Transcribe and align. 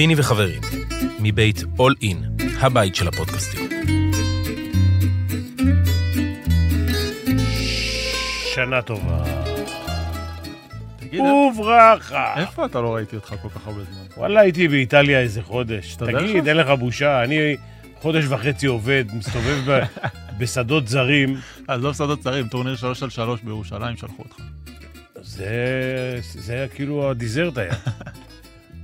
פיני 0.00 0.14
וחברים, 0.16 0.60
מבית 1.20 1.58
All 1.58 2.02
In, 2.04 2.42
הבית 2.60 2.94
של 2.94 3.08
הפודקאסטים. 3.08 3.68
שנה 8.54 8.82
טובה. 8.82 9.24
תגיד, 10.96 11.20
וברכה. 11.20 12.34
איפה 12.40 12.66
אתה 12.66 12.80
לא 12.80 12.94
ראיתי 12.94 13.16
אותך 13.16 13.34
כל 13.42 13.48
כך 13.48 13.66
הרבה 13.66 13.82
זמן? 13.84 14.04
וואלה, 14.16 14.40
הייתי 14.40 14.68
באיטליה 14.68 15.20
איזה 15.20 15.42
חודש. 15.42 15.94
תגיד? 15.96 16.48
אין 16.48 16.56
לך 16.56 16.68
בושה, 16.68 17.24
אני 17.24 17.56
חודש 18.00 18.24
וחצי 18.28 18.66
עובד, 18.66 19.04
מסתובב 19.12 19.70
ב- 19.70 19.84
בשדות 20.38 20.88
זרים. 20.88 21.36
אז 21.68 21.82
לא 21.82 21.90
בשדות 21.90 22.20
צרים, 22.20 22.48
טורניר 22.48 22.76
3 22.76 23.02
על 23.02 23.10
3 23.10 23.40
בירושלים 23.42 23.96
שלחו 23.96 24.22
אותך. 24.22 24.36
זה, 25.22 25.48
זה 26.22 26.52
היה 26.52 26.68
כאילו 26.68 27.10
הדיזרט 27.10 27.58
היה. 27.58 27.74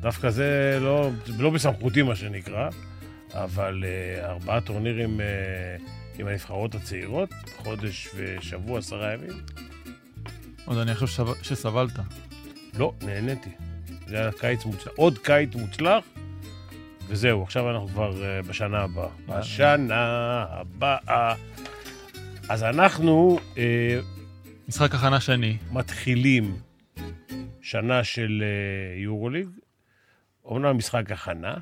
דווקא 0.06 0.30
זה 0.30 0.78
לא, 0.80 1.10
לא 1.38 1.51
בסמכותי, 1.51 2.02
מה 2.02 2.16
שנקרא, 2.16 2.69
אבל 3.34 3.84
uh, 3.84 4.24
ארבעה 4.24 4.60
טורנירים 4.60 5.20
uh, 5.20 5.83
עם 6.20 6.27
הנבחרות 6.27 6.74
הצעירות, 6.74 7.30
חודש 7.56 8.09
ושבוע, 8.16 8.78
עשרה 8.78 9.12
ימים. 9.12 9.33
עוד 10.64 10.78
אני 10.78 10.95
חושב 10.95 11.06
שסב- 11.06 11.42
שסבלת. 11.42 11.98
לא, 12.78 12.92
נהניתי. 13.02 13.50
זה 14.06 14.19
היה 14.19 14.33
קיץ 14.33 14.64
מוצלח, 14.64 14.92
עוד 14.97 15.19
קיץ 15.19 15.55
מוצלח, 15.55 16.05
וזהו, 17.09 17.42
עכשיו 17.42 17.70
אנחנו 17.70 17.88
כבר 17.88 18.12
uh, 18.12 18.47
בשנה 18.48 18.78
הבאה. 18.78 19.09
בשנה 19.28 20.45
הבאה. 20.48 21.34
אז 22.48 22.62
אנחנו 22.62 23.38
uh, 23.55 23.59
משחק 24.69 24.95
הכנה 24.95 25.20
שני. 25.20 25.56
מתחילים 25.73 26.56
שנה 27.62 28.05
של 28.05 28.42
אה, 28.47 29.00
יורוליג, 29.02 29.48
אומנם 30.47 30.77
משחק 30.77 31.12
הכנה, 31.12 31.55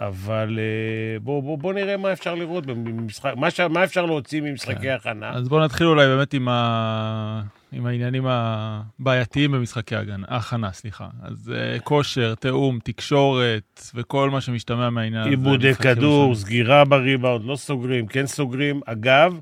אבל 0.00 0.58
אה, 0.58 1.18
בואו 1.20 1.42
בוא, 1.42 1.58
בוא 1.58 1.72
נראה 1.72 1.96
מה 1.96 2.12
אפשר 2.12 2.34
לראות 2.34 2.66
במשחק, 2.66 3.32
מה, 3.36 3.50
ש- 3.50 3.60
מה 3.60 3.84
אפשר 3.84 4.06
להוציא 4.06 4.40
ממשחקי 4.40 4.82
כן. 4.82 4.94
הכנה. 4.94 5.30
אז 5.30 5.48
בואו 5.48 5.64
נתחיל 5.64 5.86
אולי 5.86 6.06
באמת 6.06 6.34
עם, 6.34 6.48
ה... 6.48 7.42
עם 7.72 7.86
העניינים 7.86 8.24
הבעייתיים 8.26 9.52
במשחקי 9.52 9.96
הגנה, 9.96 10.26
ההכנה, 10.28 10.72
סליחה. 10.72 11.08
אז 11.22 11.52
uh, 11.52 11.80
כושר, 11.80 12.34
תיאום, 12.34 12.78
תקשורת 12.84 13.80
וכל 13.94 14.30
מה 14.30 14.40
שמשתמע 14.40 14.90
מהעניין 14.90 15.20
הזה. 15.20 15.30
עיבודי 15.30 15.74
כדור, 15.74 16.20
ראשונים. 16.20 16.34
סגירה 16.34 16.84
בריבאונד, 16.84 17.44
לא 17.44 17.56
סוגרים, 17.56 18.06
כן 18.06 18.26
סוגרים. 18.26 18.80
אגב, 18.86 19.40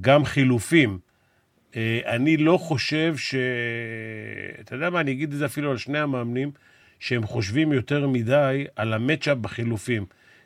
גם 0.00 0.24
חילופים. 0.24 0.98
אה, 1.76 2.00
אני 2.06 2.36
לא 2.36 2.56
חושב 2.56 3.16
ש... 3.16 3.34
אתה 4.60 4.74
יודע 4.74 4.90
מה, 4.90 5.00
אני 5.00 5.12
אגיד 5.12 5.32
את 5.32 5.38
זה 5.38 5.46
אפילו 5.46 5.70
על 5.70 5.76
שני 5.76 5.98
המאמנים, 5.98 6.50
שהם 7.00 7.26
חושבים 7.26 7.72
יותר 7.72 8.08
מדי 8.08 8.64
על 8.76 8.92
המצ'אפ 8.92 9.38
בחילופים. 9.38 10.04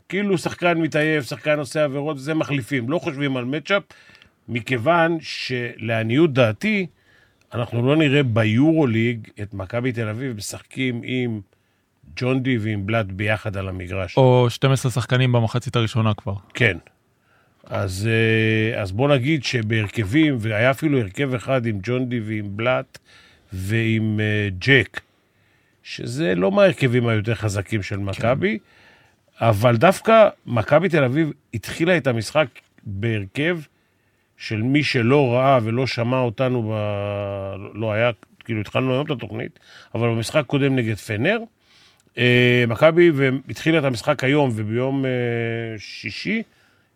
כאילו 0.09 0.39
שחקן 0.39 0.79
מתעייף, 0.79 1.25
שחקן 1.25 1.59
עושה 1.59 1.85
עבירות, 1.85 2.19
זה 2.19 2.35
מחליפים. 2.35 2.91
לא 2.91 2.99
חושבים 2.99 3.37
על 3.37 3.45
מצ'אפ, 3.45 3.83
מכיוון 4.49 5.19
שלעניות 5.21 6.33
דעתי, 6.33 6.87
אנחנו 7.55 7.87
לא 7.87 7.97
נראה 7.97 8.23
ביורוליג 8.23 9.29
את 9.43 9.55
מכבי 9.55 9.93
תל 9.93 10.09
אביב 10.09 10.37
משחקים 10.37 11.01
עם 11.05 11.41
ג'ון 12.17 12.43
די 12.43 12.59
ועם 12.59 12.87
בלאט 12.87 13.07
ביחד 13.07 13.57
על 13.57 13.69
המגרש. 13.69 14.17
או 14.17 14.47
12 14.51 14.93
שחקנים 14.93 15.33
במחצית 15.33 15.77
הראשונה 15.77 16.15
כבר. 16.15 16.35
כן. 16.55 16.79
אז, 17.65 18.09
אה, 18.11 18.83
אז 18.83 18.93
בוא 18.93 19.09
נגיד 19.15 19.45
שבהרכבים, 19.45 20.37
והיה 20.41 20.71
אפילו 20.71 20.99
הרכב 20.99 21.35
אחד 21.35 21.67
עם 21.67 21.79
ג'ון 21.83 22.09
די 22.09 22.21
ועם 22.21 22.57
בלאט 22.57 22.99
ועם 23.53 24.21
אה, 24.21 24.49
ג'ק, 24.59 25.01
שזה 25.91 26.35
לא 26.35 26.51
מההרכבים 26.51 27.07
היותר 27.07 27.35
חזקים 27.35 27.83
של 27.83 27.97
מכבי, 27.97 28.59
אבל 29.41 29.77
דווקא 29.77 30.29
מכבי 30.47 30.89
תל 30.89 31.05
אביב 31.05 31.33
התחילה 31.55 31.97
את 31.97 32.07
המשחק 32.07 32.47
בהרכב 32.85 33.59
של 34.37 34.63
מי 34.63 34.83
שלא 34.83 35.33
ראה 35.33 35.59
ולא 35.63 35.87
שמע 35.87 36.19
אותנו, 36.19 36.63
ב... 36.63 36.75
לא 37.75 37.93
היה, 37.93 38.11
כאילו 38.45 38.61
התחלנו 38.61 38.93
היום 38.93 39.07
את 39.07 39.11
התוכנית, 39.11 39.59
אבל 39.95 40.09
במשחק 40.09 40.45
קודם 40.47 40.77
נגד 40.77 40.97
פנר, 40.97 41.39
אה, 42.19 42.65
מכבי 42.69 43.11
התחילה 43.49 43.79
את 43.79 43.85
המשחק 43.85 44.25
היום 44.25 44.51
וביום 44.55 45.05
אה, 45.05 45.11
שישי 45.79 46.43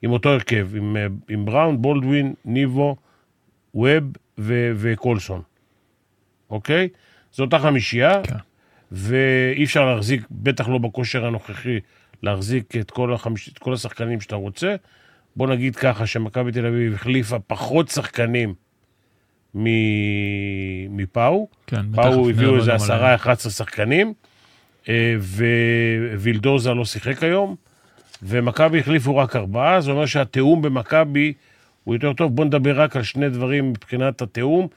עם 0.02 0.10
אותו 0.10 0.28
הרכב, 0.28 0.68
עם, 0.76 0.96
אה, 0.96 1.06
עם 1.28 1.44
בראון, 1.44 1.82
בולדווין, 1.82 2.34
ניבו, 2.44 2.96
ווב 3.74 4.04
ו- 4.38 4.72
וקולסון, 4.76 5.42
אוקיי? 6.50 6.88
זו 7.32 7.44
אותה 7.44 7.58
חמישייה, 7.58 8.20
כן. 8.24 8.34
ואי 8.92 9.64
אפשר 9.64 9.94
להחזיק, 9.94 10.22
בטח 10.30 10.68
לא 10.68 10.78
בכושר 10.78 11.26
הנוכחי, 11.26 11.78
להחזיק 12.22 12.76
את 12.76 12.90
כל, 12.90 13.14
החמיש... 13.14 13.48
את 13.48 13.58
כל 13.58 13.72
השחקנים 13.72 14.20
שאתה 14.20 14.36
רוצה. 14.36 14.74
בוא 15.36 15.46
נגיד 15.46 15.76
ככה, 15.76 16.06
שמכבי 16.06 16.52
תל 16.52 16.66
אביב 16.66 16.94
החליפה 16.94 17.38
פחות 17.38 17.88
שחקנים 17.88 18.54
מ... 19.54 19.66
מפאו. 20.96 21.48
כן, 21.66 21.92
בטח. 21.92 22.02
באו, 22.02 22.30
הביאו 22.30 22.56
איזה 22.56 22.70
גם 22.70 22.76
עשרה, 22.76 22.96
עליהם. 22.96 23.14
11 23.14 23.52
שחקנים, 23.52 24.12
אה, 24.88 25.16
ווילדוזה 26.18 26.74
לא 26.74 26.84
שיחק 26.84 27.22
היום, 27.22 27.56
ומכבי 28.22 28.78
החליפו 28.78 29.16
רק 29.16 29.36
ארבעה, 29.36 29.80
זה 29.80 29.90
אומר 29.90 30.06
שהתיאום 30.06 30.62
במכבי 30.62 31.32
הוא 31.84 31.94
יותר 31.94 32.12
טוב. 32.12 32.36
בואו 32.36 32.46
נדבר 32.46 32.80
רק 32.80 32.96
על 32.96 33.02
שני 33.02 33.30
דברים 33.30 33.70
מבחינת 33.70 34.22
התיאום. 34.22 34.68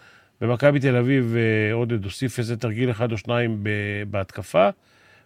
במכבי 0.42 0.80
תל 0.80 0.96
אביב, 0.96 1.36
אה, 1.38 1.74
עודד 1.74 2.04
הוסיף 2.04 2.40
איזה 2.40 2.58
תרגיל 2.58 2.92
אחד 2.92 3.12
או 3.12 3.18
שניים 3.18 3.64
בהתקפה, 4.10 4.70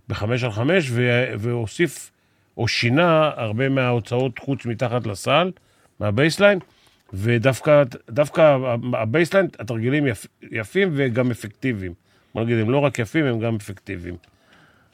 בחמש 0.10 0.44
על 0.44 0.52
חמש, 0.52 0.92
והוסיף 1.40 2.12
או 2.58 2.68
שינה 2.68 3.32
הרבה 3.36 3.70
מההוצאות 3.70 4.40
חוץ 4.40 4.66
מתחת 4.66 5.08
לסל, 5.08 5.52
מה 6.00 6.11
baseline, 6.11 6.60
ודווקא 7.14 7.84
דווקא 8.10 8.58
ה 8.94 8.99
baseline, 8.99 9.48
התרגילים 9.60 10.08
יפ, 10.08 10.26
יפים 10.52 10.90
וגם 10.94 11.32
אפקטיביים. 11.32 11.94
בוא 12.36 12.44
נגיד, 12.44 12.58
הם 12.60 12.70
לא 12.70 12.80
רק 12.80 13.00
יפים, 13.00 13.26
הם 13.26 13.40
גם 13.40 13.56
אפקטיביים, 13.56 14.16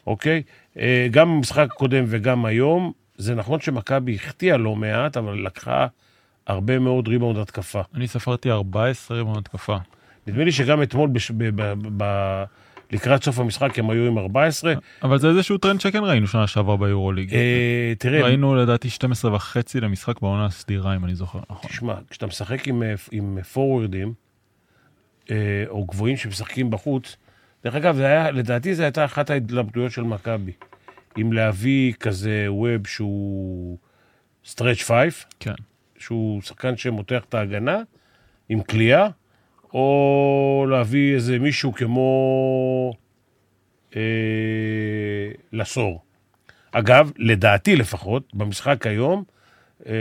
אוקיי? 0.07 0.43
אה, 0.79 1.07
גם 1.11 1.37
במשחק 1.37 1.67
הקודם 1.71 2.03
וגם 2.07 2.45
היום, 2.45 2.91
זה 3.17 3.35
נכון 3.35 3.59
שמכבי 3.59 4.15
החטיאה 4.15 4.57
לא 4.57 4.75
מעט, 4.75 5.17
אבל 5.17 5.45
לקחה 5.45 5.87
הרבה 6.47 6.79
מאוד 6.79 7.07
ריבאונד 7.07 7.37
התקפה. 7.37 7.81
אני 7.95 8.07
ספרתי 8.07 8.51
14 8.51 9.17
ריבאונד 9.17 9.37
התקפה. 9.37 9.77
נדמה 10.27 10.43
לי 10.43 10.51
שגם 10.51 10.83
אתמול, 10.83 11.09
בש... 11.09 11.31
ב... 11.31 11.61
ב... 11.61 11.73
ב... 11.97 12.43
לקראת 12.91 13.23
סוף 13.23 13.39
המשחק, 13.39 13.79
הם 13.79 13.89
היו 13.89 14.07
עם 14.07 14.17
14. 14.17 14.73
אבל 15.03 15.19
זה 15.19 15.29
איזשהו 15.29 15.57
טרנד 15.57 15.81
שכן 15.81 16.03
ראינו 16.03 16.27
שנה 16.27 16.47
שעברה 16.47 16.77
ביורוליג. 16.77 17.33
אה, 17.33 17.93
תראה, 17.97 18.23
ראינו 18.23 18.55
לדעתי 18.55 18.89
12 18.89 19.35
וחצי 19.35 19.79
למשחק 19.79 20.21
בעונה 20.21 20.45
הסדירה, 20.45 20.95
אם 20.95 21.05
אני 21.05 21.15
זוכר 21.15 21.39
נכון. 21.49 21.69
תשמע, 21.69 21.95
כשאתה 22.09 22.25
משחק 22.25 22.67
עם, 22.67 22.83
אה, 22.83 22.93
עם 23.11 23.37
פורוורדים, 23.53 24.13
אה, 25.31 25.63
או 25.67 25.85
גבוהים 25.85 26.17
שמשחקים 26.17 26.69
בחוץ, 26.69 27.17
דרך 27.63 27.75
אגב, 27.75 27.95
זה 27.95 28.05
היה, 28.05 28.31
לדעתי 28.31 28.75
זו 28.75 28.83
הייתה 28.83 29.05
אחת 29.05 29.29
ההתלבטויות 29.29 29.91
של 29.91 30.03
מכבי. 30.03 30.51
אם 31.21 31.33
להביא 31.33 31.93
כזה 31.93 32.45
ווב 32.47 32.87
שהוא 32.87 33.77
סטרץ' 34.45 34.81
פייף, 34.81 35.25
כן. 35.39 35.53
שהוא 35.97 36.41
שחקן 36.41 36.77
שמותח 36.77 37.23
את 37.29 37.33
ההגנה, 37.33 37.77
עם 38.49 38.61
כליאה, 38.63 39.07
או 39.73 40.65
להביא 40.69 41.15
איזה 41.15 41.39
מישהו 41.39 41.73
כמו 41.73 42.93
אה, 43.95 44.01
לסור. 45.53 46.01
אגב, 46.71 47.11
לדעתי 47.17 47.75
לפחות, 47.75 48.23
במשחק 48.33 48.87
היום, 48.87 49.23
אה, 49.87 49.93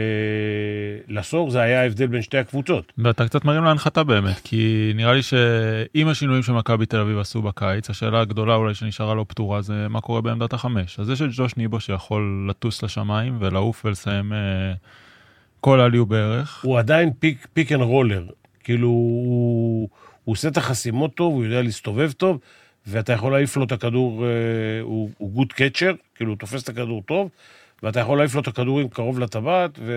לסור 1.08 1.50
זה 1.50 1.60
היה 1.60 1.80
ההבדל 1.80 2.06
בין 2.06 2.22
שתי 2.22 2.38
הקבוצות. 2.38 2.92
ואתה 2.98 3.28
קצת 3.28 3.44
מרים 3.44 3.64
להנחתה 3.64 4.04
באמת, 4.04 4.40
כי 4.44 4.92
נראה 4.94 5.14
לי 5.14 5.22
שעם 5.22 6.08
השינויים 6.08 6.42
שמכבי 6.42 6.86
תל 6.86 7.00
אביב 7.00 7.18
עשו 7.18 7.42
בקיץ, 7.42 7.90
השאלה 7.90 8.20
הגדולה 8.20 8.54
אולי 8.54 8.74
שנשארה 8.74 9.14
לא 9.14 9.24
פתורה 9.28 9.62
זה 9.62 9.88
מה 9.88 10.00
קורה 10.00 10.20
בעמדת 10.20 10.52
החמש. 10.52 11.00
אז 11.00 11.10
יש 11.10 11.22
את 11.22 11.28
ג'וש 11.32 11.56
ניבו 11.56 11.80
שיכול 11.80 12.46
לטוס 12.50 12.82
לשמיים 12.82 13.36
ולעוף 13.40 13.84
ולסיים 13.84 14.32
אה, 14.32 14.38
כל 15.60 15.80
עליו 15.80 16.06
בערך. 16.06 16.64
הוא 16.64 16.78
עדיין 16.78 17.10
pick, 17.18 17.46
pick 17.52 17.72
and 17.72 17.82
roller. 17.82 18.26
כאילו, 18.66 18.88
הוא, 18.88 19.88
הוא 20.24 20.32
עושה 20.32 20.48
את 20.48 20.56
החסימות 20.56 21.14
טוב, 21.14 21.34
הוא 21.34 21.44
יודע 21.44 21.62
להסתובב 21.62 22.12
טוב, 22.12 22.38
ואתה 22.86 23.12
יכול 23.12 23.32
להעיף 23.32 23.56
לו 23.56 23.64
את 23.64 23.72
הכדור, 23.72 24.24
אה, 24.24 24.30
הוא, 24.82 25.10
הוא 25.18 25.30
good 25.30 25.52
catcher, 25.52 25.92
כאילו, 26.14 26.30
הוא 26.30 26.38
תופס 26.38 26.62
את 26.62 26.68
הכדור 26.68 27.02
טוב, 27.02 27.30
ואתה 27.82 28.00
יכול 28.00 28.18
להעיף 28.18 28.34
לו 28.34 28.40
את 28.40 28.48
הכדורים 28.48 28.88
קרוב 28.88 29.18
לטבעת, 29.18 29.70
ו... 29.78 29.92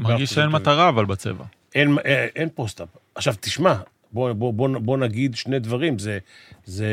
מרגיש 0.00 0.30
שאין 0.30 0.48
מטרה 0.48 0.88
אבל 0.88 1.04
בצבע. 1.04 1.44
אין, 1.74 1.96
אין, 2.04 2.28
אין 2.36 2.48
post-up. 2.54 2.88
עכשיו, 3.14 3.34
תשמע, 3.40 3.74
בוא, 4.12 4.32
בוא, 4.32 4.52
בוא, 4.52 4.68
בוא 4.78 4.98
נגיד 4.98 5.36
שני 5.36 5.58
דברים, 5.58 5.98
זה, 5.98 6.18
זה, 6.64 6.86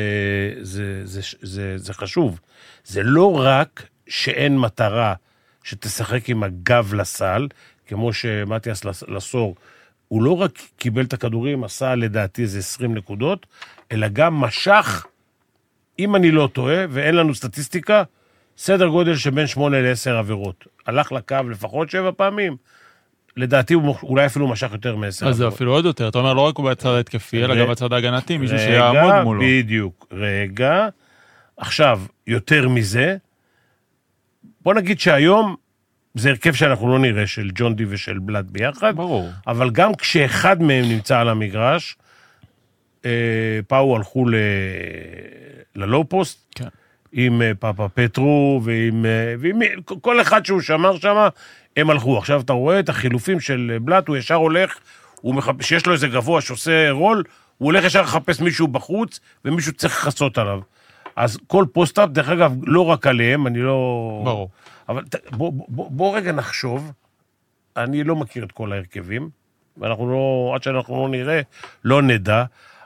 זה, 0.61 1.01
זה, 1.05 1.21
זה, 1.21 1.37
זה, 1.41 1.77
זה 1.77 1.93
חשוב. 1.93 2.39
זה 2.85 3.03
לא 3.03 3.39
רק 3.41 3.87
שאין 4.07 4.57
מטרה 4.59 5.13
שתשחק 5.63 6.29
עם 6.29 6.43
הגב 6.43 6.93
לסל, 6.93 7.47
כמו 7.87 8.13
שמתיאס 8.13 8.85
לס- 8.85 9.03
לסור, 9.07 9.55
הוא 10.07 10.23
לא 10.23 10.37
רק 10.37 10.51
קיבל 10.77 11.03
את 11.03 11.13
הכדורים, 11.13 11.63
עשה 11.63 11.95
לדעתי 11.95 12.41
איזה 12.41 12.59
20 12.59 12.95
נקודות, 12.95 13.45
אלא 13.91 14.07
גם 14.07 14.33
משך, 14.33 15.05
אם 15.99 16.15
אני 16.15 16.31
לא 16.31 16.49
טועה, 16.53 16.85
ואין 16.89 17.15
לנו 17.15 17.35
סטטיסטיקה, 17.35 18.03
סדר 18.57 18.87
גודל 18.87 19.15
של 19.15 19.29
בין 19.29 19.47
שמונה 19.47 19.81
לעשר 19.81 20.17
עבירות. 20.17 20.67
הלך 20.87 21.11
לקו 21.11 21.35
לפחות 21.49 21.89
שבע 21.89 22.11
פעמים, 22.17 22.57
לדעתי 23.37 23.73
הוא 23.73 23.95
אולי 24.03 24.25
אפילו 24.25 24.47
משך 24.47 24.71
יותר 24.71 24.95
מעשר 24.95 25.27
אז 25.27 25.35
זה. 25.35 25.47
אפילו 25.47 25.71
עוד 25.71 25.85
יותר, 25.85 26.07
אתה 26.07 26.17
אומר 26.17 26.33
לא 26.33 26.41
רק 26.41 26.59
בצד 26.59 26.89
ההתקפי, 26.89 27.43
אלא 27.43 27.55
גם 27.55 27.71
בצד 27.71 27.93
ההגנתי, 27.93 28.37
מישהו 28.37 28.57
רגע, 28.57 28.65
שיעמוד 28.65 29.13
מולו. 29.23 29.41
בדיוק, 29.45 30.07
רגע. 30.11 30.87
עכשיו, 31.57 32.01
יותר 32.27 32.69
מזה, 32.69 33.17
בוא 34.61 34.73
נגיד 34.73 34.99
שהיום 34.99 35.55
זה 36.17 36.29
הרכב 36.29 36.53
שאנחנו 36.53 36.91
לא 36.91 36.99
נראה 36.99 37.27
של 37.27 37.49
ג'ון 37.55 37.75
די 37.75 37.85
ושל 37.89 38.19
בלאט 38.19 38.45
ביחד, 38.45 38.95
ברור. 38.95 39.29
אבל 39.47 39.69
גם 39.69 39.95
כשאחד 39.95 40.61
מהם 40.61 40.85
נמצא 40.89 41.19
על 41.19 41.29
המגרש, 41.29 41.95
אה, 43.05 43.59
פאו 43.67 43.95
הלכו 43.95 44.29
ל... 44.29 44.35
ל 45.75 45.84
low 45.84 46.09
post, 46.09 46.39
כן. 46.55 46.67
עם 47.11 47.41
אה, 47.41 47.51
פאפאפטרו 47.59 48.61
ועם, 48.63 49.05
אה, 49.05 49.35
ועם 49.39 49.59
כל 50.01 50.21
אחד 50.21 50.45
שהוא 50.45 50.61
שמר 50.61 50.97
שם, 50.97 51.27
הם 51.77 51.89
הלכו. 51.89 52.17
עכשיו 52.17 52.41
אתה 52.41 52.53
רואה 52.53 52.79
את 52.79 52.89
החילופים 52.89 53.39
של 53.39 53.77
בלאט, 53.81 54.07
הוא 54.07 54.17
ישר 54.17 54.35
הולך, 54.35 54.77
הוא 55.21 55.35
מחפ... 55.35 55.61
שיש 55.61 55.85
לו 55.85 55.93
איזה 55.93 56.07
גבוה 56.07 56.41
שעושה 56.41 56.91
רול, 56.91 57.23
הוא 57.57 57.65
הולך 57.65 57.83
ישר 57.83 58.01
לחפש 58.01 58.41
מישהו 58.41 58.67
בחוץ, 58.67 59.19
ומישהו 59.45 59.73
צריך 59.73 60.07
לכסות 60.07 60.37
עליו. 60.37 60.59
אז 61.15 61.37
כל 61.47 61.65
post-up, 61.73 62.09
דרך 62.09 62.29
אגב, 62.29 62.55
לא 62.63 62.85
רק 62.85 63.07
עליהם, 63.07 63.47
אני 63.47 63.59
לא... 63.59 64.21
ברור. 64.23 64.49
אבל 64.89 65.03
ת- 65.05 65.33
בוא, 65.33 65.53
בוא, 65.67 65.91
בוא 65.91 66.17
רגע 66.17 66.31
נחשוב, 66.31 66.91
אני 67.77 68.03
לא 68.03 68.15
מכיר 68.15 68.43
את 68.43 68.51
כל 68.51 68.73
ההרכבים, 68.73 69.29
ואנחנו 69.77 70.11
לא, 70.11 70.51
עד 70.55 70.63
שאנחנו 70.63 70.95
לא 71.03 71.09
נראה, 71.09 71.41
לא 71.83 72.01
נדע, 72.01 72.43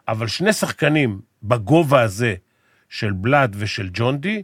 אבל 0.07 0.27
שני 0.27 0.53
שחקנים 0.53 1.21
בגובה 1.43 2.01
הזה 2.01 2.35
של 2.89 3.11
בלאד 3.11 3.55
ושל 3.59 3.89
ג'ון 3.93 4.17
די, 4.17 4.43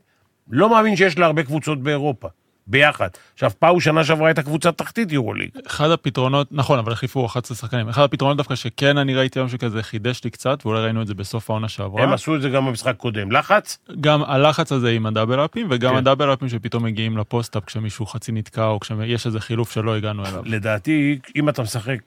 לא 0.49 0.69
מאמין 0.69 0.95
שיש 0.95 1.17
לה 1.17 1.25
הרבה 1.25 1.43
קבוצות 1.43 1.83
באירופה, 1.83 2.27
ביחד. 2.67 3.07
עכשיו, 3.33 3.51
פאו 3.59 3.81
שנה 3.81 4.03
שעברה 4.03 4.27
הייתה 4.27 4.43
קבוצת 4.43 4.77
תחתית 4.77 5.11
יורוליג. 5.11 5.49
אחד 5.67 5.91
הפתרונות, 5.91 6.47
נכון, 6.51 6.79
אבל 6.79 6.91
החליפו 6.91 7.25
11 7.25 7.57
שחקנים. 7.57 7.89
אחד 7.89 8.03
הפתרונות 8.03 8.37
דווקא 8.37 8.55
שכן 8.55 8.97
אני 8.97 9.15
ראיתי 9.15 9.39
היום 9.39 9.49
שכזה 9.49 9.83
חידש 9.83 10.23
לי 10.23 10.29
קצת, 10.29 10.65
ואולי 10.65 10.81
ראינו 10.81 11.01
את 11.01 11.07
זה 11.07 11.13
בסוף 11.13 11.49
העונה 11.49 11.67
שעברה. 11.67 12.03
הם 12.03 12.13
עשו 12.13 12.35
את 12.35 12.41
זה 12.41 12.49
גם 12.49 12.65
במשחק 12.65 12.95
קודם. 12.97 13.31
לחץ? 13.31 13.77
גם 14.01 14.23
הלחץ 14.23 14.71
הזה 14.71 14.89
עם 14.89 15.05
הדאבל-אפים, 15.05 15.67
וגם 15.69 15.91
כן. 15.91 15.97
הדאבל-אפים 15.97 16.49
שפתאום 16.49 16.83
מגיעים 16.83 17.17
לפוסט-אפ 17.17 17.65
כשמישהו 17.65 18.05
חצי 18.05 18.31
נתקע, 18.31 18.65
או 18.65 18.79
כשיש 18.79 19.25
איזה 19.25 19.39
חילוף 19.39 19.71
שלא 19.71 19.95
הגענו 19.95 20.25
אליו. 20.25 20.43
לדעתי, 20.45 21.19
אם 21.35 21.49
אתה 21.49 21.61
משחק, 21.61 21.99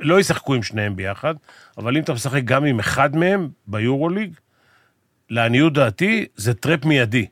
לא 0.00 0.20
ישחקו 0.20 0.54
עם 0.54 0.62
שניהם 0.62 0.96
ביחד, 0.96 1.34
אבל 1.78 1.96
אם 1.96 2.02
אתה 2.02 2.12
משחק 2.12 2.42
גם 2.44 2.64
עם 2.64 2.78
אחד 2.78 3.16
מהם 3.16 3.48
ביורוליג, 3.66 4.34
לעניות 5.30 5.72
דעתי, 5.72 6.26
זה 6.36 6.54
טרפ 6.54 6.84
מיידי. 6.84 7.26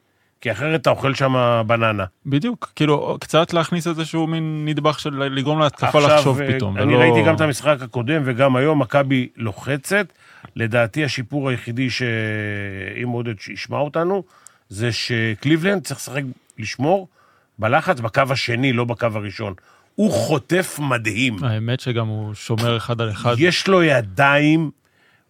כי 0.44 0.52
אחרת 0.52 0.80
אתה 0.80 0.90
אוכל 0.90 1.14
שם 1.14 1.34
בננה. 1.66 2.04
בדיוק, 2.26 2.72
כאילו, 2.76 3.16
קצת 3.20 3.52
להכניס 3.52 3.86
איזשהו 3.86 4.26
מין 4.26 4.64
נדבך 4.68 5.00
של 5.00 5.10
לגרום 5.22 5.58
להתקפה 5.58 5.86
עכשיו, 5.98 6.16
לחשוב 6.16 6.40
אה, 6.40 6.54
פתאום. 6.54 6.76
אני 6.76 6.86
ולא- 6.86 6.98
ראיתי 6.98 7.22
גם 7.28 7.34
את 7.34 7.40
המשחק 7.40 7.76
הקודם 7.82 8.22
וגם 8.24 8.56
היום, 8.56 8.78
מכבי 8.82 9.28
לוחצת. 9.36 10.06
לדעתי 10.56 11.04
השיפור 11.04 11.48
היחידי 11.48 11.90
שאם 11.90 13.08
עודד 13.08 13.34
ישמע 13.52 13.78
אותנו, 13.78 14.22
זה 14.68 14.92
שקליבלנד 14.92 15.82
צריך 15.82 16.00
לשחק, 16.00 16.22
לשמור 16.58 17.08
בלחץ 17.58 18.00
בקו 18.00 18.22
השני, 18.30 18.72
לא 18.72 18.84
בקו 18.84 19.06
הראשון. 19.14 19.54
הוא 19.94 20.12
חוטף 20.12 20.78
מדהים. 20.82 21.44
האמת 21.44 21.80
שגם 21.80 22.06
הוא 22.06 22.34
שומר 22.34 22.76
אחד 22.76 23.00
על 23.00 23.10
אחד. 23.10 23.34
יש 23.38 23.68
לו 23.68 23.82
ידיים, 23.82 24.70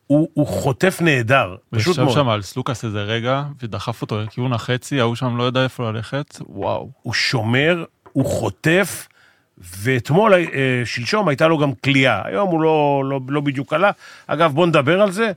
הוא, 0.06 0.28
הוא 0.34 0.46
חוטף 0.46 0.98
נהדר, 1.00 1.48
הוא 1.70 1.80
פשוט 1.80 1.92
ישב 1.92 2.02
מאוד. 2.02 2.14
שם 2.14 2.28
על 2.28 2.42
סלוקאס 2.42 2.84
איזה 2.84 3.02
רגע, 3.02 3.42
ודחף 3.62 4.02
אותו 4.02 4.20
לכיוון 4.20 4.52
החצי, 4.52 5.00
ההוא 5.00 5.16
שם 5.16 5.36
לא 5.36 5.48
ידע 5.48 5.64
איפה 5.64 5.90
ללכת, 5.90 6.38
וואו. 6.48 6.90
הוא 7.02 7.12
שומר, 7.12 7.84
הוא 8.12 8.26
חוטף, 8.26 9.08
ואתמול, 9.58 10.34
אה, 10.34 10.40
שלשום 10.84 11.28
הייתה 11.28 11.48
לו 11.48 11.58
גם 11.58 11.74
כליאה. 11.74 12.26
היום 12.26 12.50
הוא 12.50 12.60
לא, 12.60 13.02
לא, 13.04 13.20
לא 13.28 13.40
בדיוק 13.40 13.72
עלה. 13.72 13.90
אגב, 14.26 14.52
בואו 14.52 14.66
נדבר 14.66 15.00
על 15.00 15.10
זה. 15.10 15.32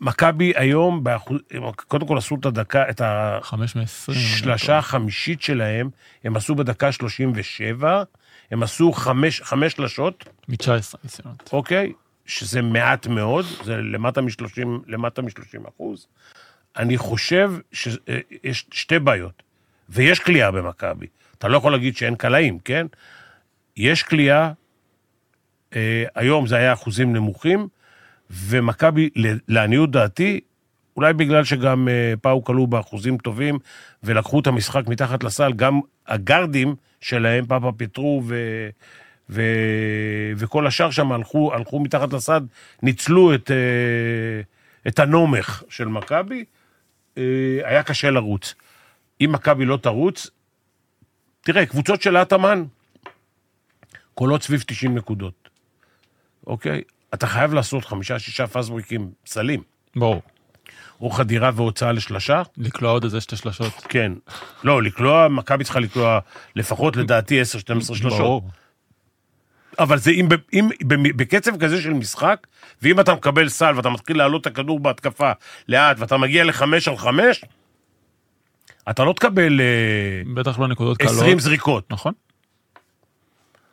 מכבי 0.00 0.52
היום, 0.56 1.04
באחוז, 1.04 1.38
קודם 1.76 2.06
כל 2.06 2.18
עשו 2.18 2.34
את 2.34 2.46
הדקה, 2.46 2.90
את. 2.90 3.00
השלשה 4.08 4.78
החמישית 4.78 5.42
שלהם, 5.42 5.90
הם 6.24 6.36
עשו 6.36 6.54
בדקה 6.54 6.92
37, 6.92 8.02
הם 8.50 8.62
עשו 8.62 8.92
חמש, 8.92 9.40
חמש 9.40 9.72
שלשות, 9.72 10.24
מ-19 10.48 10.96
ניסיונות. 11.04 11.50
אוקיי? 11.52 11.92
שזה 12.26 12.62
מעט 12.62 13.06
מאוד, 13.06 13.44
זה 13.64 13.76
למטה 13.76 14.20
מ-30, 14.20 14.66
למטה 14.86 15.22
מ-30 15.22 15.68
אחוז. 15.68 16.06
אני 16.76 16.98
חושב 16.98 17.52
שיש 17.72 18.66
שתי 18.72 18.98
בעיות, 18.98 19.42
ויש 19.88 20.20
כליאה 20.20 20.50
במכבי. 20.50 21.06
אתה 21.38 21.48
לא 21.48 21.56
יכול 21.56 21.72
להגיד 21.72 21.96
שאין 21.96 22.14
קלעים, 22.14 22.58
כן? 22.58 22.86
יש 23.76 24.02
כליאה, 24.02 24.52
אה, 25.76 26.04
היום 26.14 26.46
זה 26.46 26.56
היה 26.56 26.72
אחוזים 26.72 27.12
נמוכים, 27.12 27.68
ומכבי, 28.30 29.10
לעניות 29.48 29.90
דעתי, 29.90 30.40
אולי 30.96 31.12
בגלל 31.12 31.44
שגם 31.44 31.88
אה, 31.88 32.14
פאו 32.22 32.44
כלו 32.44 32.66
באחוזים 32.66 33.18
טובים, 33.18 33.58
ולקחו 34.02 34.40
את 34.40 34.46
המשחק 34.46 34.86
מתחת 34.86 35.24
לסל, 35.24 35.52
גם 35.52 35.80
הגרדים 36.06 36.74
שלהם, 37.00 37.46
פאפה 37.46 37.72
פטרו 37.76 38.22
ו... 38.26 38.34
ו... 39.30 39.42
וכל 40.36 40.66
השאר 40.66 40.90
שם 40.90 41.12
הלכו, 41.12 41.54
הלכו 41.54 41.80
מתחת 41.80 42.12
לסד, 42.12 42.40
ניצלו 42.82 43.34
את, 43.34 43.50
אה, 43.50 44.40
את 44.88 44.98
הנומך 44.98 45.62
של 45.68 45.88
מכבי, 45.88 46.44
אה, 47.18 47.22
היה 47.64 47.82
קשה 47.82 48.10
לרוץ. 48.10 48.54
אם 49.20 49.30
מכבי 49.32 49.64
לא 49.64 49.76
תרוץ, 49.76 50.30
תראה, 51.40 51.66
קבוצות 51.66 52.02
של 52.02 52.16
אטאמן, 52.16 52.64
קולות 54.14 54.42
סביב 54.42 54.64
90 54.66 54.94
נקודות, 54.94 55.48
אוקיי? 56.46 56.82
אתה 57.14 57.26
חייב 57.26 57.54
לעשות 57.54 57.84
חמישה-שישה 57.84 58.46
פאסבריקים 58.46 59.10
סלים, 59.26 59.62
ברור. 59.96 60.22
או 61.00 61.10
חדירה 61.10 61.50
והוצאה 61.54 61.92
לשלשה, 61.92 62.42
לקלוע 62.56 62.92
עוד 62.92 63.04
איזה 63.04 63.20
שתי 63.20 63.36
שלשות. 63.36 63.72
כן. 63.88 64.12
לא, 64.64 64.82
לקלוע, 64.82 65.28
מכבי 65.28 65.64
צריכה 65.64 65.80
לקלוע 65.80 66.18
לפחות 66.56 66.96
לדעתי 66.96 67.42
10-12 67.42 67.44
שלשות. 67.80 68.10
ברור. 68.10 68.42
אבל 69.78 69.98
זה 69.98 70.10
אם, 70.10 70.28
אם 70.52 70.68
בקצב 71.16 71.56
כזה 71.56 71.82
של 71.82 71.92
משחק, 71.92 72.46
ואם 72.82 73.00
אתה 73.00 73.14
מקבל 73.14 73.48
סל 73.48 73.72
ואתה 73.76 73.90
מתחיל 73.90 74.18
להעלות 74.18 74.42
את 74.42 74.46
הכדור 74.46 74.80
בהתקפה 74.80 75.32
לאט, 75.68 75.96
ואתה 75.98 76.16
מגיע 76.16 76.44
לחמש 76.44 76.88
על 76.88 76.96
חמש, 76.96 77.44
אתה 78.90 79.04
לא 79.04 79.12
תקבל 79.12 79.60
אה, 79.60 80.34
בטח 80.34 80.58
לא 80.58 80.68
נקודות 80.68 80.98
קלות. 80.98 81.12
20 81.12 81.38
זריקות. 81.38 81.84
נכון. 81.90 82.12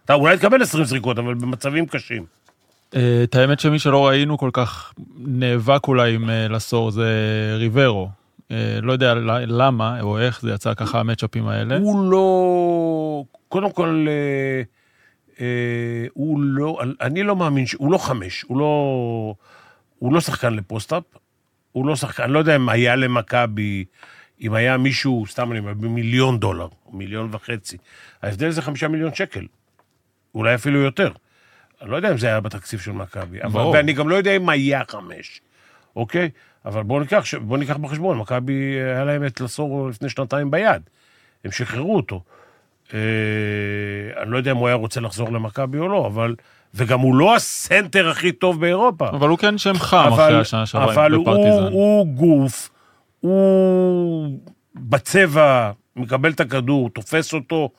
אתה 0.05 0.13
אולי 0.13 0.37
תקבל 0.37 0.61
20 0.61 0.83
זריקות, 0.83 1.19
אבל 1.19 1.33
במצבים 1.33 1.85
קשים. 1.85 2.25
אה, 2.95 3.21
את 3.23 3.35
האמת 3.35 3.59
שמי 3.59 3.79
שלא 3.79 4.07
ראינו 4.07 4.37
כל 4.37 4.49
כך 4.53 4.93
נאבק 5.17 5.87
אולי 5.87 6.15
עם 6.15 6.29
אה, 6.29 6.47
לסור 6.47 6.91
זה 6.91 7.09
ריברו. 7.57 8.09
לא 8.81 8.93
יודע 8.93 9.13
למה 9.47 10.01
או 10.01 10.19
איך 10.19 10.41
זה 10.41 10.51
יצא 10.51 10.73
ככה 10.73 10.99
המצ'אפים 10.99 11.47
האלה. 11.47 11.77
הוא 11.77 12.11
לא... 12.11 13.23
קודם 13.49 13.71
כל, 13.71 14.05
הוא 16.13 16.39
לא... 16.41 16.81
אני 17.01 17.23
לא 17.23 17.35
מאמין. 17.35 17.65
הוא 17.77 17.91
לא 17.91 17.97
חמש, 17.97 18.41
הוא 18.41 18.57
לא... 18.57 19.35
הוא 19.99 20.13
לא 20.13 20.21
שחקן 20.21 20.53
לפוסט-אפ, 20.53 21.03
הוא 21.71 21.85
לא 21.85 21.95
שחקן... 21.95 22.23
אני 22.23 22.33
לא 22.33 22.39
יודע 22.39 22.55
אם 22.55 22.69
היה 22.69 22.95
למכבי, 22.95 23.85
אם 24.41 24.53
היה 24.53 24.77
מישהו, 24.77 25.25
סתם 25.27 25.51
אני 25.51 25.59
אומר, 25.59 25.73
במיליון 25.73 26.39
דולר, 26.39 26.67
מיליון 26.91 27.29
וחצי. 27.31 27.77
ההבדל 28.21 28.49
זה 28.49 28.61
חמישה 28.61 28.87
מיליון 28.87 29.13
שקל. 29.13 29.45
אולי 30.35 30.55
אפילו 30.55 30.79
יותר. 30.79 31.11
אני 31.81 31.89
לא 31.89 31.95
יודע 31.95 32.11
אם 32.11 32.17
זה 32.17 32.27
היה 32.27 32.39
בתקציב 32.39 32.79
של 32.79 32.91
מכבי. 32.91 33.39
ואני 33.73 33.93
גם 33.93 34.09
לא 34.09 34.15
יודע 34.15 34.35
אם 34.35 34.49
היה 34.49 34.81
חמש, 34.87 35.41
אוקיי? 35.95 36.29
אבל 36.65 36.83
בואו 36.83 36.99
ניקח, 36.99 37.23
בואו 37.41 37.59
ניקח 37.59 37.77
בחשבון, 37.77 38.17
מכבי, 38.17 38.53
היה 38.81 39.03
להם 39.03 39.25
את 39.25 39.41
לסור 39.41 39.89
לפני 39.89 40.09
שנתיים 40.09 40.51
ביד. 40.51 40.81
הם 41.45 41.51
שחררו 41.51 41.95
אותו. 41.95 42.23
אה, 42.93 44.21
אני 44.23 44.31
לא 44.31 44.37
יודע 44.37 44.51
אם 44.51 44.57
הוא 44.57 44.67
היה 44.67 44.75
רוצה 44.75 45.01
לחזור 45.01 45.31
למכבי 45.31 45.77
או 45.77 45.87
לא, 45.87 46.07
אבל... 46.07 46.35
וגם 46.73 46.99
הוא 46.99 47.15
לא 47.15 47.35
הסנטר 47.35 48.09
הכי 48.09 48.31
טוב 48.31 48.61
באירופה. 48.61 49.09
אבל 49.09 49.29
הוא 49.29 49.37
כן 49.37 49.57
שם 49.57 49.73
חם 49.73 50.09
אחרי 50.13 50.39
השנה 50.39 50.65
שעברה 50.65 50.93
אבל 50.93 51.11
הוא, 51.11 51.25
בפרטיזן. 51.25 51.71
הוא 51.71 52.07
גוף, 52.07 52.69
הוא 53.19 54.39
בצבע, 54.75 55.71
מקבל 55.95 56.31
את 56.31 56.39
הכדור, 56.39 56.89
תופס 56.89 57.33
אותו, 57.33 57.69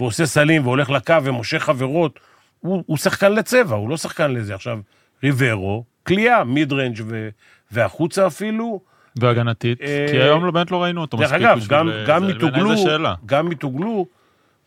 ועושה 0.00 0.26
סלים, 0.26 0.66
והולך 0.66 0.90
לקו 0.90 1.14
ומושך 1.22 1.62
חברות. 1.62 2.20
הוא, 2.60 2.82
הוא 2.86 2.96
שחקן 2.96 3.32
לצבע, 3.32 3.76
הוא 3.76 3.88
לא 3.88 3.96
שחקן 3.96 4.30
לזה. 4.30 4.54
עכשיו, 4.54 4.78
ריברו, 5.22 5.84
כליאה, 6.06 6.44
מיד 6.44 6.72
ריינג' 6.72 7.00
ו, 7.06 7.28
והחוצה 7.70 8.26
אפילו. 8.26 8.80
והגנתית, 9.16 9.80
אה, 9.82 10.06
כי 10.10 10.16
היום 10.16 10.52
באמת 10.52 10.70
לא 10.70 10.82
ראינו 10.82 11.00
אותו 11.00 11.16
דרך 11.16 11.32
מספיק 11.32 11.46
אגב, 11.46 11.58
בשביל... 11.58 11.78
גם, 12.06 12.26
מתוגלו. 12.26 12.74
גם 13.26 13.48
מתוגלו, 13.48 14.06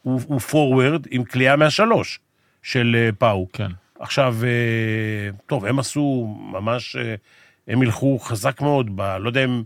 הוא, 0.04 0.22
הוא 0.28 0.40
פורוורד 0.40 1.08
עם 1.10 1.24
כליאה 1.24 1.56
מהשלוש 1.56 2.20
של 2.64 2.96
אה, 3.00 3.10
פאו. 3.18 3.48
כן. 3.54 3.72
עכשיו, 4.00 4.36
אה, 4.44 5.30
טוב, 5.46 5.66
הם 5.66 5.80
עשו 5.80 6.36
ממש, 6.52 6.96
אה, 6.96 7.16
הם 7.68 7.84
ילכו 7.84 8.20
חזק 8.20 8.62
מאוד, 8.62 8.90
ב, 8.96 9.02
לא 9.02 9.30
יודע 9.30 9.44
אם, 9.44 9.64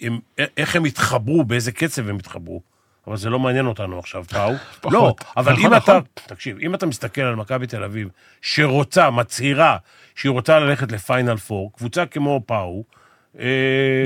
אם, 0.00 0.18
איך 0.56 0.76
הם 0.76 0.84
התחברו, 0.84 1.44
באיזה 1.44 1.72
קצב 1.72 2.08
הם 2.08 2.16
התחברו. 2.16 2.60
אבל 3.06 3.16
זה 3.16 3.30
לא 3.30 3.38
מעניין 3.38 3.66
אותנו 3.66 3.98
עכשיו, 3.98 4.24
פאו. 4.24 4.52
לא, 4.92 5.14
אבל 5.36 5.52
נכון, 5.52 5.64
אם 5.64 5.76
אתה, 5.76 5.92
נכון. 5.92 6.02
תקשיב, 6.14 6.58
אם 6.58 6.74
אתה 6.74 6.86
מסתכל 6.86 7.20
על 7.20 7.34
מכבי 7.34 7.66
תל 7.66 7.84
אביב, 7.84 8.08
שרוצה, 8.42 9.10
מצהירה, 9.10 9.76
שהיא 10.14 10.30
רוצה 10.30 10.58
ללכת 10.58 10.92
לפיינל 10.92 11.36
פור, 11.36 11.72
קבוצה 11.76 12.06
כמו 12.06 12.40
פאו, 12.46 12.84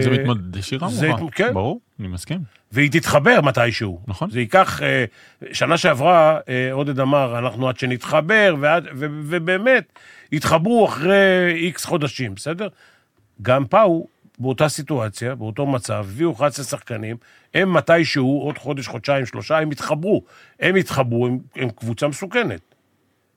זה 0.03 0.11
מתמודד 0.11 0.57
ישירה 0.57 0.89
מולך. 0.89 1.21
כן. 1.35 1.55
ברור, 1.55 1.81
אני 2.01 2.09
מסכים. 2.09 2.41
והיא 2.73 2.91
תתחבר 2.91 3.41
מתישהו. 3.41 4.01
נכון. 4.07 4.31
זה 4.31 4.41
ייקח, 4.41 4.83
אה, 4.83 5.05
שנה 5.53 5.79
שעברה, 5.79 6.39
אה, 6.49 6.73
עודד 6.73 7.01
אמר, 7.01 7.39
אנחנו 7.39 7.69
עד 7.69 7.79
שנתחבר, 7.79 8.55
ועד, 8.61 8.85
ו, 8.95 9.07
ובאמת, 9.23 9.93
התחברו 10.33 10.87
אחרי 10.87 11.53
איקס 11.55 11.85
חודשים, 11.85 12.35
בסדר? 12.35 12.69
גם 13.43 13.67
פאו, 13.67 14.07
באותה 14.39 14.69
סיטואציה, 14.69 15.35
באותו 15.35 15.67
מצב, 15.67 16.07
הביאו 16.09 16.33
11 16.33 16.65
שחקנים, 16.65 17.17
הם 17.55 17.73
מתישהו, 17.73 18.41
עוד 18.43 18.59
חודש, 18.59 18.87
חודשיים, 18.87 19.27
שלושה, 19.27 19.59
הם 19.59 19.71
התחברו. 19.71 20.23
הם 20.61 20.75
התחברו, 20.75 21.27
הם, 21.27 21.39
הם 21.57 21.71
קבוצה 21.71 22.09
מסוכנת. 22.09 22.61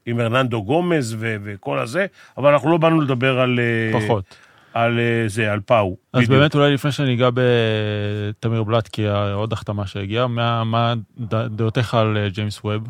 עם 0.05 0.19
הרננגומז 0.19 1.15
ו, 1.19 1.36
וכל 1.43 1.79
הזה, 1.79 2.05
אבל 2.38 2.53
אנחנו 2.53 2.71
לא 2.71 2.77
באנו 2.77 3.01
לדבר 3.01 3.39
על... 3.39 3.60
אה, 3.60 4.00
פחות. 4.01 4.36
על 4.73 4.99
אה, 4.99 5.23
זה, 5.27 5.51
על 5.51 5.59
פאו. 5.59 5.97
אז 6.13 6.23
בדיוק. 6.23 6.39
באמת 6.39 6.55
אולי 6.55 6.73
לפני 6.73 6.91
שניגע 6.91 7.29
בתמיר 7.33 8.63
בלאט, 8.63 8.87
כי 8.87 9.07
עוד 9.33 9.53
החתמה 9.53 9.87
שהגיעה, 9.87 10.27
מה- 10.27 10.63
מה 10.63 10.93
דעותיך 11.49 11.93
על 11.93 12.17
אה, 12.17 12.29
ג'יימס 12.29 12.59
ווב? 12.63 12.83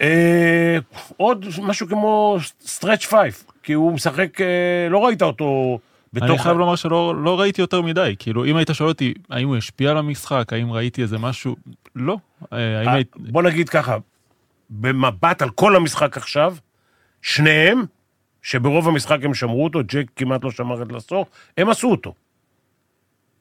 אה, 0.00 0.78
עוד 1.16 1.46
משהו 1.62 1.88
כמו 1.88 2.36
stretch 2.60 3.04
five, 3.04 3.44
כי 3.62 3.72
הוא 3.72 3.92
משחק, 3.92 4.40
אה, 4.40 4.46
לא 4.90 5.04
ראית 5.06 5.22
אותו 5.22 5.78
בתוך... 6.12 6.28
אני 6.30 6.38
חייב 6.38 6.58
לומר 6.58 6.76
שלא 6.76 7.14
לא 7.24 7.40
ראיתי 7.40 7.60
יותר 7.60 7.82
מדי, 7.82 8.14
כאילו 8.18 8.44
אם 8.44 8.56
היית 8.56 8.68
שואל 8.72 8.88
אותי 8.88 9.14
האם 9.30 9.48
הוא 9.48 9.56
השפיע 9.56 9.90
על 9.90 9.98
המשחק, 9.98 10.52
האם 10.52 10.72
ראיתי 10.72 11.02
איזה 11.02 11.18
משהו, 11.18 11.56
לא. 11.96 12.16
אה, 12.52 12.58
אה, 12.86 12.92
היית... 12.92 13.16
בוא 13.16 13.42
נגיד 13.42 13.68
ככה, 13.68 13.96
במבט 14.70 15.42
על 15.42 15.50
כל 15.50 15.76
המשחק 15.76 16.16
עכשיו, 16.16 16.54
שניהם, 17.22 17.84
שברוב 18.42 18.88
המשחק 18.88 19.18
הם 19.22 19.34
שמרו 19.34 19.64
אותו, 19.64 19.80
ג'ק 19.86 20.06
כמעט 20.16 20.44
לא 20.44 20.50
שמר 20.50 20.82
את 20.82 20.92
לסור, 20.92 21.26
הם 21.58 21.70
עשו 21.70 21.90
אותו. 21.90 22.14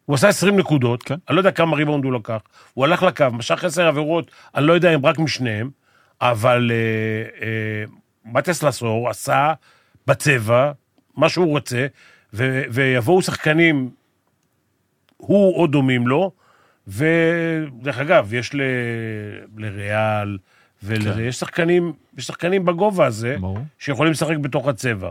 הוא 0.06 0.16
עשה 0.16 0.28
20 0.28 0.60
נקודות, 0.60 1.04
כן. 1.04 1.16
אני 1.30 1.36
לא 1.36 1.40
יודע 1.42 1.52
כמה 1.52 1.76
ריבאונד 1.76 2.04
הוא 2.04 2.14
לקח, 2.14 2.40
הוא 2.74 2.86
הלך 2.86 3.04
לקו, 3.04 3.26
משך 3.34 3.64
10 3.64 3.88
עבירות, 3.88 4.32
אני 4.56 4.66
לא 4.66 4.74
יודע 4.74 4.96
אם 4.96 5.06
רק 5.06 5.20
משניהם, 5.20 5.70
אבל 6.22 6.72
אה, 6.72 7.46
אה, 7.46 7.84
מטיאס 8.26 8.64
לסור 8.64 9.10
עשה 9.10 9.54
בצבע 10.08 10.72
מה 11.18 11.30
שהוא 11.30 11.48
רוצה, 11.48 11.88
ו, 12.34 12.62
ויבואו 12.70 13.22
שחקנים, 13.22 13.90
הוא 15.18 15.56
או 15.56 15.68
דומים 15.68 16.08
לו, 16.08 16.32
ודרך 16.88 17.98
אגב, 17.98 18.34
יש 18.34 18.56
ל, 18.56 18.62
לריאל, 19.58 20.38
ולזה, 20.84 21.24
כן. 21.24 21.32
שחקנים, 21.32 21.94
יש 22.20 22.28
שחקנים 22.28 22.66
בגובה 22.66 23.06
הזה, 23.06 23.36
ברור. 23.40 23.60
שיכולים 23.80 24.12
לשחק 24.12 24.38
בתוך 24.38 24.68
הצבע. 24.68 25.10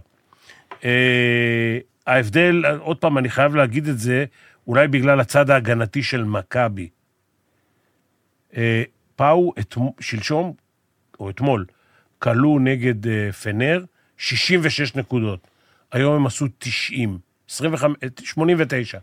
אה, 0.85 1.79
ההבדל, 2.07 2.62
עוד 2.79 2.97
פעם, 2.99 3.19
אני 3.19 3.29
חייב 3.31 3.55
להגיד 3.57 3.88
את 3.88 3.99
זה, 3.99 4.25
אולי 4.67 4.88
בגלל 4.88 5.21
הצד 5.21 5.50
ההגנתי 5.50 6.03
של 6.03 6.25
מכבי. 6.25 6.88
אה, 8.57 8.83
פאו, 9.17 9.53
אתמ- 9.61 10.00
שלשום, 10.00 10.53
או 11.21 11.31
אתמול, 11.31 11.65
כלו 12.19 12.59
נגד 12.59 13.07
אה, 13.07 13.33
פנר 13.33 13.85
66 14.19 14.95
נקודות. 14.97 15.49
היום 15.93 16.15
הם 16.15 16.27
עשו 16.27 16.47
90, 16.59 17.19
25, 17.50 17.97
אה, 18.03 18.09
89. 18.25 18.99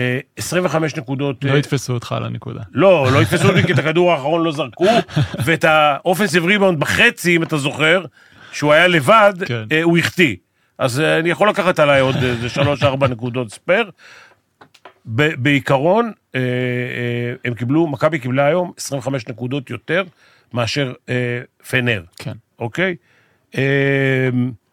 אה, 0.00 0.18
25 0.36 0.96
נקודות... 0.96 1.44
לא 1.44 1.52
אה, 1.52 1.58
יתפסו 1.58 1.92
אותך 1.92 2.12
על 2.12 2.24
הנקודה. 2.24 2.60
לא, 2.72 3.08
לא 3.12 3.22
יתפסו 3.22 3.48
אותי 3.48 3.62
כי 3.62 3.72
את 3.72 3.78
הכדור 3.78 4.12
האחרון 4.12 4.42
לא 4.42 4.52
זרקו, 4.52 4.86
ואת 5.44 5.64
האופנסיב 5.64 6.44
ריבאונד 6.44 6.80
בחצי, 6.80 7.36
אם 7.36 7.42
אתה 7.42 7.56
זוכר, 7.56 8.04
שהוא 8.52 8.72
היה 8.72 8.86
לבד, 8.88 9.34
כן. 9.46 9.64
אה, 9.72 9.82
הוא 9.82 9.98
החטיא. 9.98 10.36
אז 10.78 11.00
אה, 11.00 11.18
אני 11.18 11.30
יכול 11.30 11.48
לקחת 11.48 11.78
עליי 11.78 12.00
עוד 12.00 12.16
איזה 12.16 12.48
שלוש-ארבע 12.48 13.08
נקודות 13.08 13.50
ספייר. 13.50 13.90
בעיקרון, 15.04 16.12
אה, 16.34 16.40
אה, 16.40 17.34
הם 17.44 17.54
קיבלו, 17.54 17.86
מכבי 17.86 18.18
קיבלה 18.18 18.46
היום 18.46 18.72
25 18.76 19.28
נקודות 19.28 19.70
יותר 19.70 20.04
מאשר 20.52 20.92
אה, 21.08 21.40
פנר, 21.70 22.02
כן. 22.16 22.32
אוקיי? 22.58 22.96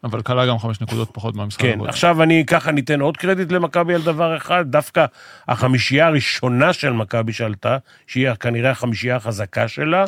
אבל 0.04 0.22
כלה 0.22 0.46
גם 0.46 0.58
חמש 0.58 0.80
נקודות 0.80 1.10
פחות 1.12 1.34
מהמשחק. 1.34 1.62
כן, 1.62 1.72
הקודם. 1.72 1.88
עכשיו 1.88 2.22
אני 2.22 2.44
ככה 2.46 2.72
ניתן 2.72 3.00
עוד 3.00 3.16
קרדיט 3.16 3.52
למכבי 3.52 3.94
על 3.94 4.02
דבר 4.02 4.36
אחד, 4.36 4.64
דווקא 4.70 5.06
החמישייה 5.48 6.06
הראשונה 6.06 6.72
של 6.72 6.92
מכבי 6.92 7.32
שעלתה, 7.32 7.76
שהיא 8.06 8.34
כנראה 8.40 8.70
החמישייה 8.70 9.16
החזקה 9.16 9.68
שלה, 9.68 10.04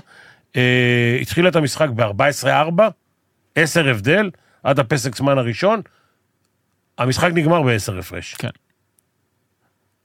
אה, 0.57 1.19
התחילה 1.21 1.49
את 1.49 1.57
המשחק 1.57 1.89
ב-14-4, 1.89 2.83
10 3.55 3.89
הבדל, 3.89 4.31
עד 4.63 4.79
הפסק 4.79 5.17
זמן 5.17 5.39
הראשון, 5.39 5.81
המשחק 6.99 7.31
נגמר 7.35 7.63
ב-10 7.63 7.99
הפרש. 7.99 8.35
כן. 8.35 8.49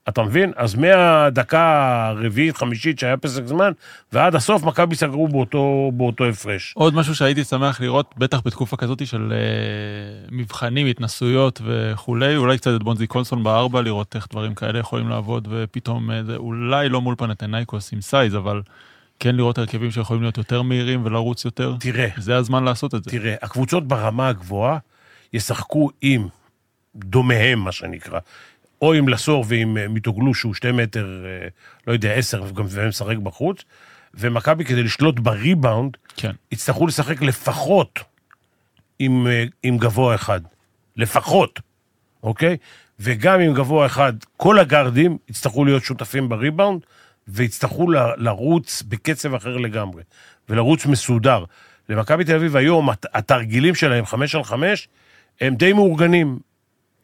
אתה 0.10 0.24
מבין? 0.24 0.52
אז 0.56 0.76
מהדקה 0.76 2.08
הרביעית, 2.08 2.58
חמישית 2.58 3.00
שהיה 3.00 3.18
פסק 3.18 3.46
זמן, 3.46 3.72
ועד 4.14 4.36
הסוף 4.36 4.64
מכבי 4.64 4.96
סגרו 4.96 5.28
באותו, 5.28 5.92
באותו 5.94 6.26
הפרש. 6.26 6.74
עוד 6.76 6.96
משהו 6.96 7.16
שהייתי 7.16 7.44
שמח 7.44 7.82
לראות, 7.82 8.14
בטח 8.18 8.42
בתקופה 8.46 8.78
כזאת 8.78 9.08
של 9.08 9.34
אה, 9.36 10.28
מבחנים, 10.32 10.88
התנסויות 10.88 11.62
וכולי, 11.66 12.36
אולי 12.36 12.58
קצת 12.58 12.72
את 12.76 12.84
בונזי 12.84 13.08
קולסון 13.08 13.44
בארבע, 13.44 13.82
לראות 13.82 14.16
איך 14.16 14.28
דברים 14.32 14.56
כאלה 14.56 14.80
יכולים 14.80 15.10
לעבוד, 15.10 15.48
ופתאום 15.52 16.12
אה, 16.12 16.24
זה 16.24 16.36
אולי 16.36 16.90
לא 16.90 17.02
מול 17.02 17.16
פנאתנייקוס 17.18 17.94
עם 17.94 18.02
size, 18.02 18.36
אבל 18.36 18.62
כן 19.20 19.36
לראות 19.36 19.58
הרכבים 19.58 19.92
שיכולים 19.92 20.22
להיות 20.22 20.38
יותר 20.38 20.62
מהירים 20.62 21.06
ולרוץ 21.06 21.46
יותר. 21.46 21.76
תראה, 21.80 22.08
זה 22.18 22.36
הזמן 22.36 22.64
לעשות 22.64 22.96
את 22.96 23.04
זה. 23.04 23.12
תראה, 23.12 23.36
הקבוצות 23.42 23.88
ברמה 23.88 24.28
הגבוהה 24.28 24.78
ישחקו 25.34 25.90
עם 26.02 26.28
דומיהם, 26.96 27.60
מה 27.60 27.72
שנקרא. 27.72 28.20
או 28.82 28.94
עם 28.94 29.08
לסור 29.10 29.46
ועם 29.48 29.78
אה, 29.78 29.88
מיטוגלו, 29.88 30.34
שהוא 30.34 30.54
שתי 30.54 30.72
מטר, 30.72 31.26
אה, 31.26 31.48
לא 31.88 31.94
יודע, 31.94 32.14
עשר, 32.14 32.44
וגם 32.48 32.66
משחק 32.88 33.18
בחוץ. 33.18 33.64
ומכבי, 34.14 34.66
כדי 34.66 34.84
לשלוט 34.84 35.20
בריבאונד, 35.20 35.98
כן. 36.16 36.32
יצטרכו 36.52 36.88
לשחק 36.88 37.22
לפחות 37.22 38.00
עם, 39.00 39.28
אה, 39.28 39.44
עם 39.64 39.78
גבוה 39.78 40.16
אחד. 40.16 40.42
לפחות, 40.98 41.60
אוקיי? 42.24 42.58
וגם 43.00 43.40
עם 43.40 43.54
גבוה 43.54 43.86
אחד, 43.86 44.14
כל 44.38 44.60
הגארדים 44.60 45.18
יצטרכו 45.30 45.66
להיות 45.66 45.84
שותפים 45.84 46.30
בריבאונד, 46.30 46.82
ויצטרכו 47.28 47.92
לרוץ 48.18 48.84
בקצב 48.88 49.34
אחר 49.36 49.58
לגמרי, 49.58 50.04
ולרוץ 50.50 50.86
מסודר. 50.86 51.44
למכבי 51.90 52.24
תל 52.24 52.36
אביב 52.36 52.56
היום, 52.56 52.90
הת- 52.90 53.06
התרגילים 53.14 53.76
שלהם, 53.76 54.06
חמש 54.06 54.36
על 54.36 54.44
חמש, 54.44 54.88
הם 55.42 55.56
די 55.56 55.74
מאורגנים. 55.74 56.40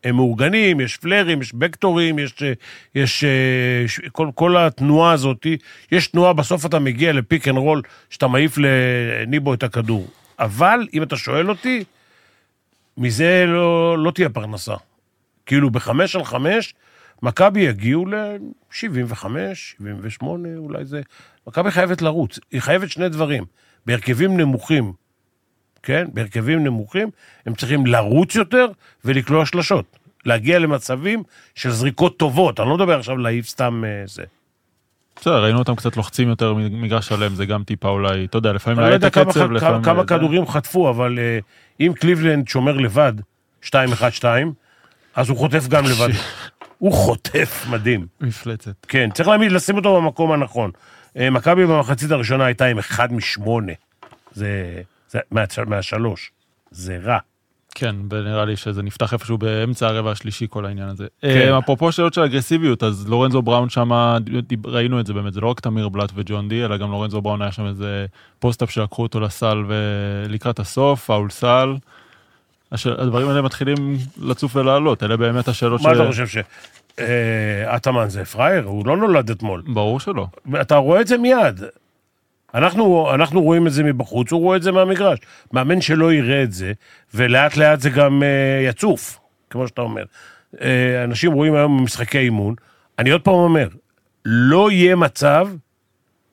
הם 0.04 0.16
מאורגנים, 0.16 0.80
יש 0.80 0.98
פלרים, 0.98 1.42
יש 1.42 1.54
בקטורים, 1.54 2.20
יש, 2.20 2.44
אה, 2.44 2.54
יש 2.96 3.24
אה, 3.24 4.10
כל, 4.12 4.30
כל 4.36 4.58
התנועה 4.58 5.12
הזאת, 5.12 5.48
יש 5.92 6.08
תנועה, 6.08 6.34
בסוף 6.34 6.66
אתה 6.66 6.80
מגיע 6.80 7.14
לפיק 7.14 7.48
אנד 7.48 7.58
רול, 7.58 7.82
שאתה 8.10 8.28
מעיף 8.28 8.58
לניבו 8.58 9.54
את 9.54 9.64
הכדור. 9.64 10.08
אבל, 10.40 10.88
אם 10.94 11.04
אתה 11.04 11.18
שואל 11.18 11.50
אותי, 11.50 11.84
מזה 12.98 13.46
לא, 13.48 13.98
לא 13.98 14.12
תהיה 14.12 14.30
פרנסה. 14.30 14.76
כאילו, 15.46 15.70
בחמש 15.70 16.16
על 16.16 16.24
חמש, 16.24 16.74
מכבי 17.22 17.62
יגיעו 17.62 18.06
ל-75, 18.06 19.26
78, 19.54 20.48
אולי 20.58 20.86
זה... 20.86 21.02
מכבי 21.48 21.72
חייבת 21.72 22.02
לרוץ. 22.02 22.40
היא 22.52 22.62
חייבת 22.62 22.90
שני 22.90 23.10
דברים. 23.10 23.44
בהרכבים 23.86 24.38
נמוכים, 24.38 24.94
כן? 25.84 26.06
בהרכבים 26.14 26.64
נמוכים, 26.64 27.10
הם 27.46 27.56
צריכים 27.56 27.86
לרוץ 27.86 28.36
יותר 28.36 28.66
ולקלוע 29.06 29.46
שלשות. 29.46 29.98
להגיע 30.26 30.60
למצבים 30.60 31.24
של 31.56 31.72
זריקות 31.72 32.18
טובות. 32.18 32.60
אני 32.60 32.70
לא 32.70 32.76
מדבר 32.76 33.00
עכשיו 33.00 33.18
להעיף 33.18 33.48
סתם 33.48 33.84
אה, 33.86 34.04
זה. 34.06 34.24
בסדר, 35.16 35.44
ראינו 35.44 35.60
אותם 35.60 35.76
קצת 35.76 35.98
לוחצים 35.98 36.30
יותר 36.30 36.54
מגרש 36.54 37.08
שלם, 37.08 37.36
זה 37.36 37.46
גם 37.46 37.64
טיפה 37.64 37.90
אולי, 37.90 38.26
אתה 38.26 38.38
יודע, 38.38 38.54
לפעמים 38.54 38.80
אני 38.80 38.90
לא 38.90 38.96
את 38.96 39.14
כמה, 39.14 39.24
הקצב, 39.24 39.52
לפעמים... 39.52 39.84
כמה 39.84 40.06
כדורים 40.06 40.48
חטפו, 40.48 40.90
אבל 40.90 41.20
אה, 41.20 41.40
אם 41.80 41.94
קליבלנד 42.00 42.48
שומר 42.48 42.78
לבד, 42.78 43.14
2-1-2, 43.66 43.72
אז 45.16 45.30
הוא 45.30 45.38
חוטף 45.38 45.68
גם 45.68 45.86
לבד. 45.86 46.10
הוא 46.78 46.94
חוטף 46.94 47.66
מדהים. 47.70 48.06
מפלצת. 48.22 48.86
כן, 48.88 49.10
צריך 49.14 49.30
להעמיד, 49.30 49.52
לשים 49.52 49.76
אותו 49.76 50.02
במקום 50.02 50.32
הנכון. 50.32 50.72
אה, 51.18 51.30
מכבי 51.30 51.66
במחצית 51.66 52.12
הראשונה 52.12 52.46
הייתה 52.46 52.66
עם 52.66 52.78
אחד 52.78 53.14
משמונה. 53.14 53.74
זה, 54.34 54.82
זה 55.12 55.20
מה, 55.32 55.44
מהשלוש. 55.68 56.32
זה 56.72 57.00
רע. 57.04 57.18
כן, 57.76 57.96
ונראה 58.10 58.46
לי 58.46 58.56
שזה 58.56 58.84
נפתח 58.84 59.14
איפשהו 59.14 59.38
באמצע 59.38 59.88
הרבע 59.88 60.12
השלישי 60.12 60.48
כל 60.50 60.66
העניין 60.66 60.90
הזה. 60.90 61.08
כן. 61.22 61.28
אה, 61.28 61.60
אפרופו 61.60 61.92
שאלות 61.92 62.14
של 62.14 62.22
אגרסיביות, 62.22 62.84
אז 62.84 63.10
לורנזו 63.10 63.42
בראון 63.42 63.70
שם, 63.70 63.92
ראינו 64.66 65.00
את 65.00 65.06
זה 65.06 65.14
באמת, 65.14 65.34
זה 65.34 65.42
לא 65.42 65.48
רק 65.48 65.60
תמיר 65.60 65.90
בלאט 65.90 66.12
וג'ון 66.16 66.50
די, 66.50 66.66
אלא 66.66 66.78
גם 66.78 66.92
לורנזו 66.92 67.22
בראון 67.22 67.42
היה 67.42 67.52
שם 67.52 67.66
איזה 67.66 68.06
post-up 68.40 68.72
שלקחו 68.72 69.04
אותו 69.04 69.20
לסל 69.20 69.64
ולקראת 69.68 70.60
הסוף, 70.60 71.06
פאול 71.06 71.30
סל. 71.30 71.76
הדברים 72.86 73.30
האלה 73.30 73.42
מתחילים 73.42 73.98
לצוף 74.22 74.56
ולעלות, 74.56 75.04
אלה 75.04 75.18
באמת 75.18 75.48
השאלות 75.48 75.82
מה 75.82 75.92
אתה 75.92 76.08
חושב 76.08 76.28
ש... 76.28 76.38
אה, 77.00 77.76
אטאמן 77.76 78.10
זה 78.10 78.26
פראייר, 78.26 78.64
הוא 78.64 78.88
לא 78.88 78.98
נולד 78.98 79.30
אתמול. 79.30 79.64
ברור 79.68 80.00
שלא. 80.00 80.28
אתה 80.62 80.76
רואה 80.76 81.02
את 81.02 81.08
זה 81.08 81.18
מיד. 81.18 81.62
אנחנו, 82.54 83.14
אנחנו 83.14 83.42
רואים 83.42 83.68
את 83.68 83.72
זה 83.72 83.84
מבחוץ, 83.84 84.32
הוא 84.32 84.42
רואה 84.42 84.58
את 84.58 84.62
זה 84.64 84.72
מהמגרש. 84.72 85.20
מאמן 85.54 85.82
שלא 85.82 86.14
יראה 86.14 86.44
את 86.44 86.52
זה, 86.52 86.74
ולאט 87.14 87.58
לאט 87.58 87.80
זה 87.80 87.90
גם 87.90 88.24
אה, 88.24 88.68
יצוף, 88.70 89.20
כמו 89.50 89.68
שאתה 89.68 89.82
אומר. 89.82 90.04
אה, 90.62 91.04
אנשים 91.04 91.32
רואים 91.32 91.56
היום 91.56 91.78
במשחקי 91.78 92.18
אימון. 92.18 92.56
אני 93.00 93.10
עוד 93.10 93.22
פעם 93.22 93.34
אומר, 93.34 93.68
לא 94.26 94.72
יהיה 94.72 94.96
מצב, 94.96 95.48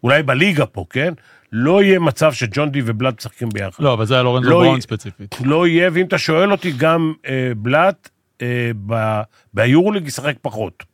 אולי 0.02 0.22
בליגה 0.22 0.66
פה, 0.66 0.84
כן? 0.90 1.14
לא 1.52 1.82
יהיה 1.82 1.98
מצב 1.98 2.32
שג'ון 2.32 2.70
די 2.70 2.82
ובלאט 2.84 3.14
משחקים 3.18 3.48
ביחד. 3.48 3.84
לא, 3.84 3.92
אבל 3.92 4.06
זה 4.06 4.14
היה 4.14 4.22
לורנזו 4.22 4.50
לא 4.50 4.60
בראון 4.60 4.80
ספציפית. 4.80 5.34
לא 5.44 5.66
יהיה, 5.66 5.90
ואם 5.92 6.06
אתה 6.06 6.18
שואל 6.18 6.52
אותי, 6.52 6.72
גם 6.72 7.12
אה, 7.26 7.52
בלאט 7.56 8.08
אה, 8.42 8.70
ב- 8.86 9.20
ביורוליג 9.54 10.06
ישחק 10.06 10.36
פחות. 10.42 10.84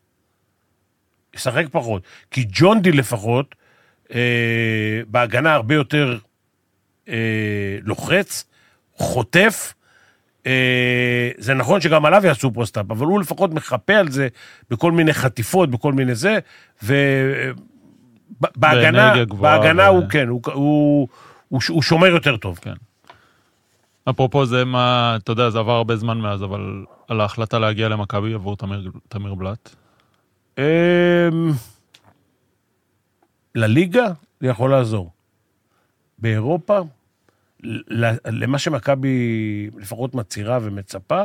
ישחק 1.34 1.64
פחות. 1.70 2.02
כי 2.30 2.46
ג'ון 2.48 2.82
די 2.82 2.92
לפחות, 2.92 3.54
אה, 4.14 5.00
בהגנה 5.06 5.54
הרבה 5.54 5.74
יותר 5.74 6.18
אה, 7.08 7.78
לוחץ, 7.82 8.44
חוטף. 8.96 9.74
אה, 10.46 11.30
זה 11.38 11.54
נכון 11.54 11.80
שגם 11.80 12.04
עליו 12.04 12.26
יעשו 12.26 12.50
פוסט-אפ, 12.50 12.90
אבל 12.90 13.06
הוא 13.06 13.20
לפחות 13.20 13.54
מחפה 13.54 13.94
על 13.94 14.10
זה 14.10 14.28
בכל 14.70 14.92
מיני 14.92 15.12
חטיפות, 15.12 15.70
בכל 15.70 15.92
מיני 15.92 16.14
זה, 16.14 16.38
ובהגנה, 16.82 17.44
גבוהה 19.24 19.58
בהגנה 19.58 19.82
ו- 19.82 19.94
הוא 19.94 20.04
כן, 20.10 20.28
הוא, 20.28 20.40
הוא, 20.52 21.08
הוא, 21.48 21.60
הוא 21.68 21.82
שומר 21.82 22.06
יותר 22.06 22.36
טוב. 22.36 22.58
כן. 22.62 22.74
אפרופו 24.10 24.46
זה 24.46 24.64
מה, 24.64 25.16
אתה 25.22 25.32
יודע, 25.32 25.50
זה 25.50 25.58
עבר 25.58 25.72
הרבה 25.72 25.96
זמן 25.96 26.18
מאז, 26.18 26.42
אבל 26.42 26.84
על 27.08 27.20
ההחלטה 27.20 27.58
להגיע 27.58 27.88
למכבי 27.88 28.34
עבור 28.34 28.56
תמיר, 28.56 28.90
תמיר 29.08 29.34
בלאט. 29.34 29.74
לליגה 33.54 34.06
זה 34.40 34.46
יכול 34.46 34.70
לעזור. 34.70 35.10
באירופה, 36.18 36.80
למה 38.26 38.58
שמכבי 38.58 39.70
לפחות 39.76 40.14
מצהירה 40.14 40.58
ומצפה, 40.62 41.24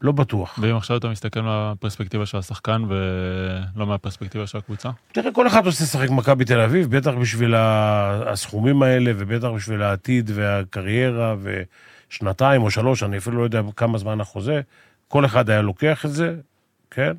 לא 0.00 0.12
בטוח. 0.12 0.58
ואם 0.62 0.76
עכשיו 0.76 0.96
אתה 0.96 1.08
מסתכל 1.08 1.40
מהפרספקטיבה 1.40 2.26
של 2.26 2.38
השחקן 2.38 2.82
ולא 2.88 3.86
מהפרספקטיבה 3.86 4.46
של 4.46 4.58
הקבוצה? 4.58 4.90
תראה, 5.12 5.32
כל 5.32 5.46
אחד 5.46 5.66
רוצה 5.66 5.84
לשחק 5.84 6.08
במכבי 6.08 6.44
תל 6.44 6.60
אביב, 6.60 6.96
בטח 6.96 7.10
בשביל 7.20 7.54
הסכומים 7.56 8.82
האלה, 8.82 9.12
ובטח 9.16 9.48
בשביל 9.48 9.82
העתיד 9.82 10.30
והקריירה, 10.34 11.36
ושנתיים 11.42 12.62
או 12.62 12.70
שלוש, 12.70 13.02
אני 13.02 13.18
אפילו 13.18 13.38
לא 13.38 13.42
יודע 13.42 13.62
כמה 13.76 13.98
זמן 13.98 14.20
החוזה, 14.20 14.60
כל 15.08 15.24
אחד 15.24 15.50
היה 15.50 15.62
לוקח 15.62 16.04
את 16.04 16.12
זה, 16.12 16.36
כן? 16.90 17.12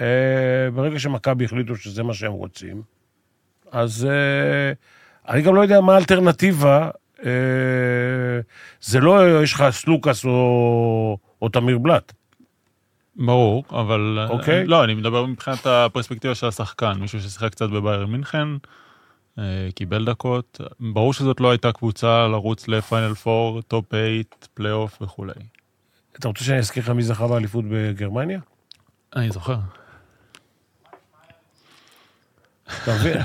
אה, 0.00 0.70
ברגע 0.74 0.98
שמכבי 0.98 1.44
החליטו 1.44 1.76
שזה 1.76 2.02
מה 2.02 2.14
שהם 2.14 2.32
רוצים, 2.32 2.82
אז 3.74 4.08
אה, 4.10 4.72
אני 5.34 5.42
גם 5.42 5.54
לא 5.54 5.60
יודע 5.60 5.80
מה 5.80 5.94
האלטרנטיבה. 5.94 6.90
אה, 7.24 7.30
זה 8.80 9.00
לא 9.00 9.42
יש 9.42 9.52
לך 9.52 9.64
סלוקאס 9.70 10.24
או, 10.24 11.18
או 11.42 11.48
תמיר 11.48 11.78
בלאט. 11.78 12.12
ברור, 13.16 13.64
אבל... 13.70 14.26
אוקיי. 14.30 14.66
לא, 14.66 14.84
אני 14.84 14.94
מדבר 14.94 15.26
מבחינת 15.26 15.66
הפרספקטיבה 15.66 16.34
של 16.34 16.46
השחקן, 16.46 16.92
מישהו 16.92 17.20
ששיחק 17.20 17.50
קצת 17.50 17.70
בבאיירן 17.70 18.06
מינכן, 18.06 18.48
אה, 19.38 19.68
קיבל 19.74 20.04
דקות. 20.04 20.60
ברור 20.80 21.12
שזאת 21.12 21.40
לא 21.40 21.50
הייתה 21.50 21.72
קבוצה 21.72 22.28
לרוץ 22.28 22.68
ל 22.68 22.76
final 22.76 23.14
4, 23.26 23.60
top 23.68 23.84
8, 23.90 24.04
פלייאוף 24.54 25.02
וכולי. 25.02 25.32
אתה 26.18 26.28
רוצה 26.28 26.44
שאני 26.44 26.58
אזכיר 26.58 26.82
לך 26.82 26.88
מי 26.88 27.02
זכה 27.02 27.28
באליפות 27.28 27.64
בגרמניה? 27.70 28.40
אני 29.16 29.30
זוכר. 29.30 29.56
אתה 32.82 32.94
מבין? 32.94 33.18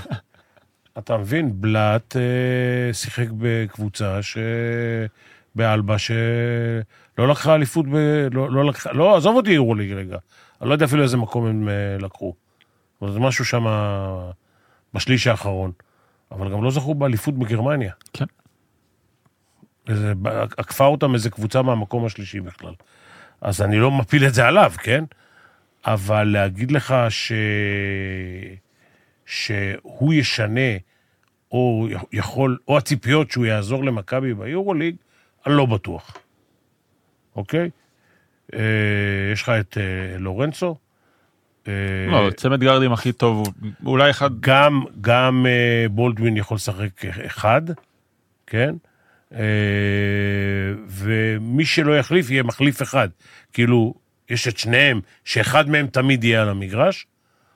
אתה 0.99 1.17
מבין, 1.17 1.61
בלאט 1.61 2.15
אה, 2.15 2.93
שיחק 2.93 3.27
בקבוצה 3.37 4.23
ש... 4.23 4.37
באלבה 5.55 5.97
שלא 5.97 7.27
לקחה 7.27 7.55
אליפות 7.55 7.85
ב... 7.87 7.95
לא, 8.31 8.51
לא 8.51 8.65
לקחה... 8.65 8.91
לא, 8.91 9.17
עזוב 9.17 9.35
אותי 9.35 9.51
יורוליג 9.51 9.91
רגע. 9.91 10.17
אני 10.61 10.69
לא 10.69 10.73
יודע 10.73 10.85
אפילו 10.85 11.03
איזה 11.03 11.17
מקום 11.17 11.45
הם 11.45 11.69
אה, 11.69 11.97
לקחו. 11.99 12.33
אבל 13.01 13.11
זה 13.11 13.19
משהו 13.19 13.45
שם 13.45 13.65
בשליש 14.93 15.27
האחרון. 15.27 15.71
אבל 16.31 16.51
גם 16.51 16.63
לא 16.63 16.71
זכו 16.71 16.95
באליפות 16.95 17.37
בגרמניה. 17.37 17.93
כן. 18.13 18.25
איזה, 19.87 20.13
עקפה 20.57 20.85
אותם 20.85 21.13
איזה 21.13 21.29
קבוצה 21.29 21.61
מהמקום 21.61 22.05
השלישי 22.05 22.39
בכלל. 22.39 22.73
אז 23.41 23.61
אני 23.61 23.79
לא 23.79 23.91
מפיל 23.91 24.25
את 24.25 24.33
זה 24.33 24.47
עליו, 24.47 24.73
כן? 24.77 25.03
אבל 25.85 26.23
להגיד 26.23 26.71
לך 26.71 26.95
ש... 27.09 27.31
שהוא 29.29 30.13
ישנה, 30.13 30.77
או 31.51 31.87
יכול, 32.11 32.57
או 32.67 32.77
הציפיות 32.77 33.31
שהוא 33.31 33.45
יעזור 33.45 33.83
למכבי 33.83 34.33
ביורוליג, 34.33 34.95
אני 35.47 35.57
לא 35.57 35.65
בטוח. 35.65 36.17
אוקיי? 37.35 37.69
אה, 38.53 38.59
יש 39.33 39.41
לך 39.41 39.49
את 39.49 39.77
אה, 39.77 40.17
לורנצו. 40.17 40.75
אה, 41.67 41.73
לא, 42.07 42.29
צמד 42.35 42.59
גארדים 42.59 42.93
הכי 42.93 43.11
טוב, 43.11 43.47
אולי 43.85 44.09
אחד... 44.09 44.39
גם, 44.39 44.83
גם 45.01 45.45
אה, 45.49 45.89
בולדווין 45.89 46.37
יכול 46.37 46.55
לשחק 46.55 47.05
אחד, 47.05 47.61
כן? 48.47 48.75
אה, 49.33 49.39
ומי 50.87 51.65
שלא 51.65 51.97
יחליף, 51.97 52.29
יהיה 52.29 52.43
מחליף 52.43 52.81
אחד. 52.81 53.09
כאילו, 53.53 53.93
יש 54.29 54.47
את 54.47 54.57
שניהם, 54.57 55.01
שאחד 55.25 55.69
מהם 55.69 55.87
תמיד 55.87 56.23
יהיה 56.23 56.41
על 56.41 56.49
המגרש, 56.49 57.07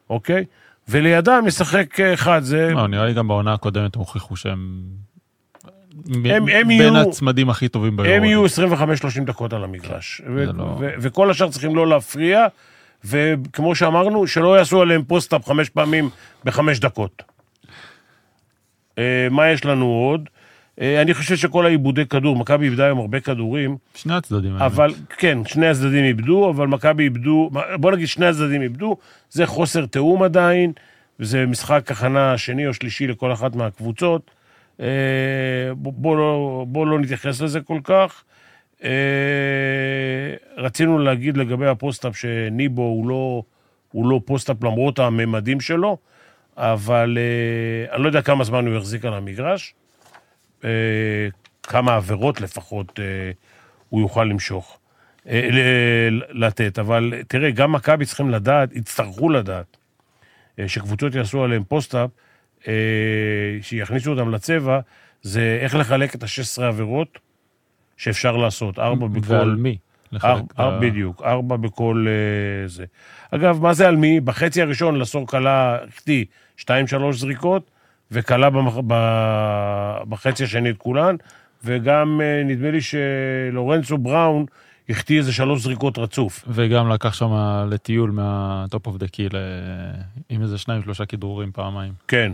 אוקיי? 0.10 0.46
ולידם 0.88 1.44
ישחק 1.48 2.00
אחד, 2.00 2.44
זה... 2.44 2.72
לא, 2.74 2.88
נראה 2.88 3.06
לי 3.06 3.14
גם 3.14 3.28
בעונה 3.28 3.54
הקודמת 3.54 3.96
הם 3.96 4.00
הוכיחו 4.00 4.36
שהם... 4.36 4.84
הם 6.26 6.46
בין 6.46 6.70
יהיו- 6.72 6.98
הצמדים 7.10 7.50
הכי 7.50 7.68
טובים 7.68 7.98
ביורו. 7.98 8.14
הם 8.14 8.24
יהיו 8.24 8.46
25-30 8.46 8.50
דקות 9.26 9.54
על 9.54 9.64
המגרש. 9.64 10.22
ו- 10.36 10.46
זה 10.46 10.54
לא- 10.54 10.78
ו- 10.80 10.90
וכל 11.00 11.32
השאר 11.32 11.50
צריכים 11.50 11.76
לא 11.76 11.88
להפריע, 11.88 12.46
וכמו 13.06 13.76
שאמרנו, 13.76 14.28
שלא 14.28 14.58
יעשו 14.58 14.82
עליהם 14.82 15.04
פוסט-אפ 15.04 15.46
חמש 15.48 15.70
פעמים 15.70 16.10
בחמש 16.46 16.80
דקות. 16.80 17.24
אה, 18.98 19.28
מה 19.32 19.50
יש 19.50 19.66
לנו 19.66 19.86
עוד? 19.86 20.30
אה, 20.82 21.02
אני 21.02 21.14
חושב 21.14 21.36
שכל 21.36 21.66
העיבודי 21.66 22.06
כדור, 22.06 22.36
מכבי 22.36 22.66
איבדה 22.66 22.86
היום 22.86 23.00
הרבה 23.00 23.20
כדורים, 23.20 23.78
שני 23.96 24.14
הצדדים. 24.14 24.56
אבל 24.56 24.94
כן, 25.18 25.38
שני 25.46 25.68
הצדדים 25.68 26.04
איבדו, 26.04 26.50
אבל 26.50 26.68
מכבי 26.68 27.04
איבדו, 27.04 27.50
בוא 27.80 27.92
נגיד 27.92 28.08
שני 28.08 28.26
הצדדים 28.26 28.62
איבדו, 28.62 28.98
זה 29.30 29.46
חוסר 29.46 29.86
תיאום 29.86 30.24
עדיין, 30.24 30.72
וזה 31.20 31.46
משחק 31.46 31.92
הכנה 31.92 32.38
שני 32.38 32.68
או 32.68 32.74
שלישי 32.74 33.08
לכל 33.08 33.34
אחת 33.34 33.56
מהקבוצות. 33.56 34.32
אה, 34.80 34.88
בוא, 35.76 35.94
בוא, 35.96 36.18
לא, 36.18 36.66
בוא 36.68 36.88
לא 36.88 37.00
נתייחס 37.00 37.42
לזה 37.42 37.62
כל 37.62 37.80
כך. 37.84 38.24
אה, 38.84 38.90
רצינו 40.58 41.00
להגיד 41.00 41.38
לגבי 41.38 41.68
ה 41.68 41.74
post-up 41.74 42.18
שניבו 42.18 42.82
הוא 42.82 43.08
לא, 43.08 43.44
הוא 43.92 44.08
לא 44.08 44.22
post-up 44.26 44.64
למרות 44.64 45.00
הממדים 45.00 45.60
שלו, 45.60 45.98
אבל 46.58 47.18
אני 47.92 48.04
לא 48.04 48.08
יודע 48.08 48.22
כמה 48.22 48.44
זמן 48.44 48.68
הוא 48.68 48.78
יחזיק 48.78 49.06
על 49.06 49.14
המגרש. 49.14 49.74
אה, 50.64 51.28
כמה 51.64 51.96
עבירות 51.96 52.42
לפחות 52.42 53.00
אה, 53.00 53.32
הוא 53.90 54.02
יוכל 54.02 54.24
למשוך, 54.24 54.80
אה, 55.30 55.50
לתת. 56.30 56.80
אבל 56.80 57.14
תראה, 57.28 57.52
גם 57.52 57.72
מכבי 57.72 58.06
צריכים 58.06 58.30
לדעת, 58.30 58.76
יצטרכו 58.76 59.30
לדעת, 59.30 59.78
שקבוצות 60.68 61.16
יעשו 61.16 61.44
עליהם 61.44 61.64
פוסט-אפ, 61.64 62.10
שיכניסו 63.62 64.12
אותם 64.12 64.32
לצבע, 64.32 64.80
זה 65.22 65.58
איך 65.62 65.76
לחלק 65.76 66.16
את 66.16 66.24
ה-16 66.24 66.64
עבירות 66.64 67.20
שאפשר 67.98 68.38
לעשות, 68.38 68.80
ארבע 68.80 69.08
בכל... 69.08 69.34
ועל 69.34 69.56
מי? 69.56 69.78
לחלק 70.12 70.44
את 70.52 70.60
ה- 70.60 70.80
בדיוק, 70.82 71.22
ארבע 71.22 71.56
בכל 71.58 72.08
זה. 72.66 72.86
אגב, 73.32 73.62
מה 73.62 73.74
זה 73.74 73.88
על 73.88 73.96
מי? 73.96 74.20
בחצי 74.20 74.62
הראשון 74.62 75.00
לסור 75.00 75.28
קלה, 75.28 75.78
החטיא 75.88 76.26
שתיים, 76.58 76.88
שלוש 76.88 77.20
זריקות, 77.20 77.72
במח... 78.50 78.74
ב... 78.88 78.94
בחצי 80.10 80.44
השני 80.44 80.70
את 80.70 80.78
כולן, 80.78 81.16
וגם 81.64 82.22
אה, 82.24 82.44
נדמה 82.46 82.72
לי 82.72 82.80
שלורנצו 82.82 83.98
בראון 83.98 84.46
החטיא 84.90 85.18
איזה 85.18 85.34
שלוש 85.34 85.62
זריקות 85.62 85.98
רצוף. 85.98 86.46
וגם 86.48 86.90
לקח 86.90 87.14
שם 87.14 87.32
לטיול 87.70 88.12
מה 88.12 88.42
top 88.42 88.88
of 88.88 88.98
the 88.98 89.08
key 89.08 89.32
עם 90.30 90.42
איזה 90.42 90.58
שניים 90.58 90.82
שלושה 90.84 91.06
כדרורים 91.06 91.52
פעמיים. 91.52 91.94
כן. 92.08 92.32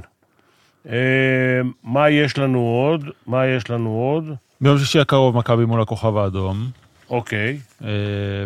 אה, 0.90 1.62
מה 1.84 2.10
יש 2.10 2.38
לנו 2.38 2.60
עוד? 2.60 3.06
מה 3.28 3.48
יש 3.48 3.70
לנו 3.70 3.90
עוד? 3.90 4.24
ביום 4.62 4.78
שישי 4.78 5.00
הקרוב 5.00 5.38
מכבי 5.38 5.66
מול 5.66 5.82
הכוכב 5.82 6.18
האדום, 6.18 6.70
אוקיי. 7.10 7.60
אה, 7.84 7.90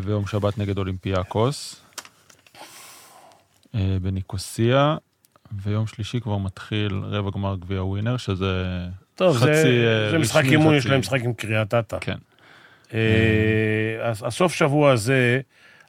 ביום 0.06 0.28
שבת 0.28 0.58
נגד 0.58 0.78
אולימפיאקוס, 0.78 1.82
אה, 3.76 3.98
בניקוסיה, 4.02 4.98
ויום 5.62 5.88
שלישי 5.88 6.20
כבר 6.20 6.38
מתחיל 6.38 7.02
רבע 7.04 7.32
גמר 7.32 7.56
גביע 7.56 7.84
ווינר, 7.84 8.18
שזה 8.18 8.64
טוב, 9.16 9.38
חצי, 9.38 9.46
זה, 9.46 10.04
אה, 10.06 10.12
זה 10.12 10.18
משחק 10.18 10.40
רשמי, 10.40 10.52
אימון, 10.52 10.76
יש 10.76 10.86
להם 10.86 11.00
משחק 11.00 11.22
עם 11.22 11.34
קריית 11.34 11.74
אתא. 11.74 11.98
כן. 12.02 12.18
אה, 12.94 14.10
הסוף 14.10 14.54
שבוע 14.54 14.92
הזה, 14.92 15.42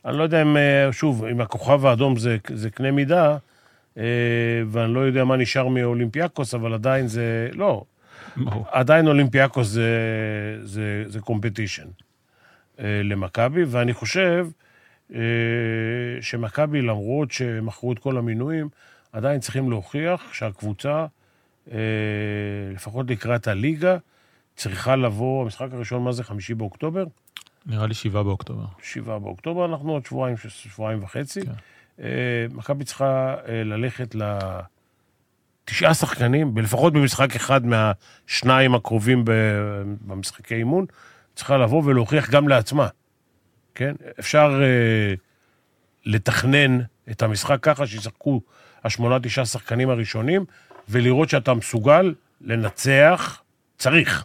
אני 0.05 0.19
לא 0.19 0.23
יודע 0.23 0.43
אם, 0.43 0.57
אה, 0.57 0.93
שוב, 0.93 1.25
אם 1.25 1.41
הכוכב 1.41 1.87
האדום 1.87 2.17
זה, 2.17 2.37
זה 2.55 2.71
קנה 2.71 2.91
מידה, 2.91 3.37
אה, 3.99 4.03
ואני 4.71 4.95
לא 4.95 5.01
יודע 5.01 5.25
מה 5.25 5.37
נשאר 5.37 5.69
מאולימפיאקוס, 5.69 6.55
אבל 6.55 6.75
עדיין 6.75 7.07
זה, 7.07 7.49
לא, 7.53 7.85
ברור. 8.37 8.67
עדיין 8.71 9.07
אולימפיאקוס 9.07 9.67
זה, 9.67 9.91
זה, 10.63 11.05
זה 11.07 11.21
קומפטישן 11.21 11.87
למכבי, 12.79 13.65
ואני 13.65 13.93
חושב 13.95 14.47
שמכבי, 16.21 16.83
למרות 16.83 17.33
שמכרו 17.33 17.93
את 17.93 17.99
כל 17.99 18.17
המינויים, 18.17 18.69
עדיין 19.15 19.41
צריכים 19.41 19.71
להוכיח 19.71 20.33
שהקבוצה, 20.33 21.07
אה, 21.73 21.79
לפחות 22.75 23.11
לקראת 23.11 23.49
הליגה, 23.49 23.97
צריכה 24.57 24.97
לבוא, 24.97 25.43
המשחק 25.43 25.69
הראשון, 25.73 26.05
מה 26.05 26.13
זה, 26.13 26.25
חמישי 26.25 26.55
באוקטובר? 26.55 27.05
נראה 27.67 27.87
לי 27.87 27.95
שבעה 27.95 28.23
באוקטובר. 28.23 28.65
שבעה 28.83 29.19
באוקטובר, 29.19 29.65
אנחנו 29.65 29.93
עוד 29.93 30.07
שבועיים, 30.07 30.37
שבועיים 30.49 31.03
וחצי. 31.03 31.41
כן. 31.41 31.53
אה, 32.01 32.47
מכבי 32.51 32.85
צריכה 32.85 33.35
אה, 33.49 33.65
ללכת 33.65 34.15
לתשעה 35.65 35.95
שחקנים, 35.95 36.59
לפחות 36.59 36.93
במשחק 36.93 37.37
אחד 37.37 37.61
מהשניים 37.67 38.75
הקרובים 38.75 39.25
במשחקי 40.07 40.55
אימון, 40.55 40.87
צריכה 41.35 41.57
לבוא 41.57 41.83
ולהוכיח 41.85 42.31
גם 42.31 42.49
לעצמה, 42.49 42.89
כן? 43.75 43.95
אפשר 44.21 44.61
אה, 44.63 45.15
לתכנן 46.05 46.81
את 47.11 47.23
המשחק 47.23 47.59
ככה 47.63 47.87
שישחקו 47.87 48.41
השמונה, 48.85 49.21
תשעה 49.21 49.47
שחקנים 49.47 49.91
הראשונים, 49.91 50.45
ולראות 50.89 51.29
שאתה 51.29 51.55
מסוגל 51.55 52.15
לנצח, 52.41 53.43
צריך. 53.79 54.25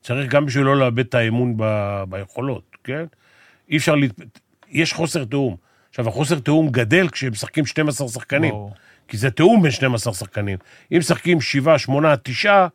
צריך 0.00 0.30
גם 0.30 0.46
בשביל 0.46 0.64
לא 0.64 0.76
לאבד 0.76 0.98
את 0.98 1.14
האמון 1.14 1.54
ב- 1.56 2.04
ביכולות, 2.08 2.76
כן? 2.84 3.04
אי 3.70 3.76
אפשר, 3.76 3.94
להת... 3.94 4.10
יש 4.68 4.92
חוסר 4.92 5.24
תיאום. 5.24 5.56
עכשיו, 5.90 6.08
החוסר 6.08 6.38
תיאום 6.38 6.68
גדל 6.68 7.08
כשמשחקים 7.08 7.66
12 7.66 8.08
שחקנים. 8.08 8.50
ברור. 8.50 8.74
כי 9.08 9.16
זה 9.16 9.30
תיאום 9.30 9.62
בין 9.62 9.70
12 9.70 10.14
שחקנים. 10.14 10.58
אם 10.92 10.98
משחקים 10.98 11.40
7, 11.40 11.78
8, 11.78 12.16
9, 12.22 12.66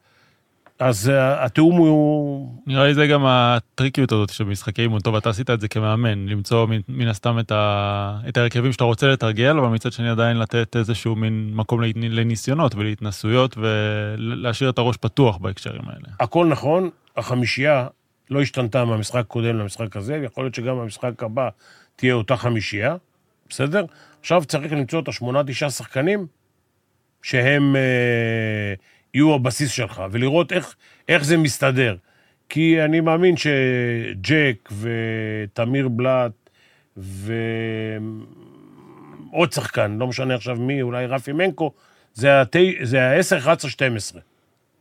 אז 0.80 1.10
uh, 1.10 1.46
התיאום 1.46 1.78
הוא... 1.78 2.50
נראה 2.68 2.88
לי 2.88 2.94
זה 2.94 3.08
גם 3.08 3.26
הטריקיות 3.26 4.12
הזאת 4.12 4.30
שבמשחקי 4.30 4.82
אימון, 4.82 5.00
טוב, 5.00 5.16
אתה 5.16 5.30
עשית 5.30 5.50
את 5.50 5.62
זה 5.62 5.68
כמאמן, 5.68 6.28
למצוא 6.28 6.68
מן, 6.88 7.08
הסתם 7.08 7.40
את, 7.40 7.52
ה, 7.52 8.20
את 8.30 8.38
ההרכבים 8.38 8.72
שאתה 8.72 8.84
רוצה 8.84 9.08
לתרגל, 9.08 9.58
אבל 9.58 9.68
מצד 9.68 9.92
שני 9.92 10.10
עדיין 10.10 10.38
לתת 10.38 10.76
איזשהו 10.76 11.16
מין 11.16 11.52
מקום 11.54 11.82
לנ- 11.82 12.10
לניסיונות 12.10 12.76
ולהתנסויות 12.76 13.58
ולהשאיר 13.58 14.70
את 14.70 14.78
הראש 14.78 14.98
פתוח 14.98 15.38
בהקשרים 15.38 15.82
האלה. 15.86 16.08
הכל 16.20 16.46
נכון, 16.46 16.90
החמישייה 17.18 17.88
לא 18.30 18.42
השתנתה 18.42 18.86
מהמשחק 18.86 19.20
הקודם 19.20 19.58
למשחק 19.58 19.96
הזה, 19.96 20.22
יכול 20.26 20.44
להיות 20.44 20.56
שגם 20.56 20.78
במשחק 20.78 21.24
הבא 21.24 21.50
תהיה 21.96 22.14
אותה 22.14 22.36
חמישייה, 22.36 22.96
בסדר? 23.50 23.86
עכשיו 24.20 24.46
צריך 24.46 24.72
למצוא 24.72 25.00
את 25.00 25.08
השמונה, 25.08 25.44
תשעה 25.44 25.70
שחקנים 25.70 26.28
שהם 27.22 27.76
אה, 27.76 28.74
יהיו 29.14 29.34
הבסיס 29.36 29.72
שלך, 29.72 30.04
ולראות 30.12 30.54
איך, 30.54 30.76
איך 31.10 31.24
זה 31.24 31.38
מסתדר. 31.38 31.96
כי 32.50 32.82
אני 32.86 33.00
מאמין 33.00 33.36
שג'ק 33.38 34.70
ותמיר 34.72 35.88
בלאט 35.88 36.32
ועוד 36.98 37.42
שחקן, 39.52 39.98
לא 40.00 40.08
משנה 40.08 40.36
עכשיו 40.36 40.56
מי, 40.56 40.82
אולי 40.82 41.06
רפי 41.06 41.32
מנקו, 41.32 41.74
זה 42.14 42.34
ה-10, 42.40 42.58
זה 42.84 43.10
ה-10, 43.10 43.38
11, 43.38 43.72
12, 43.72 44.22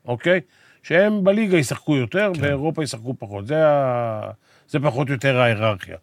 אוקיי? 0.04 0.40
שהם 0.82 1.24
בליגה 1.24 1.58
ישחקו 1.58 1.96
יותר, 1.96 2.30
כן. 2.34 2.40
באירופה 2.40 2.82
ישחקו 2.82 3.14
פחות. 3.18 3.46
זה, 3.46 3.66
ה... 3.68 4.30
זה 4.68 4.80
פחות 4.80 5.08
או 5.08 5.12
יותר 5.12 5.40
ההיררכיה. 5.40 5.96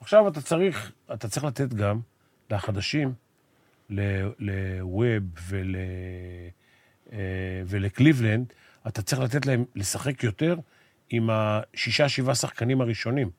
עכשיו 0.00 0.28
אתה 0.28 0.40
צריך, 0.40 0.92
אתה 1.14 1.28
צריך 1.28 1.44
לתת 1.44 1.74
גם 1.74 2.00
לחדשים, 2.50 3.12
ל- 3.90 4.28
לווב 4.38 5.22
ול, 5.48 5.76
ולקליבלנד, 7.66 8.52
אתה 8.88 9.02
צריך 9.02 9.22
לתת 9.22 9.46
להם 9.46 9.64
לשחק 9.76 10.24
יותר 10.24 10.56
עם 11.10 11.30
השישה, 11.32 12.08
שבעה 12.08 12.34
שחקנים 12.34 12.80
הראשונים, 12.80 13.30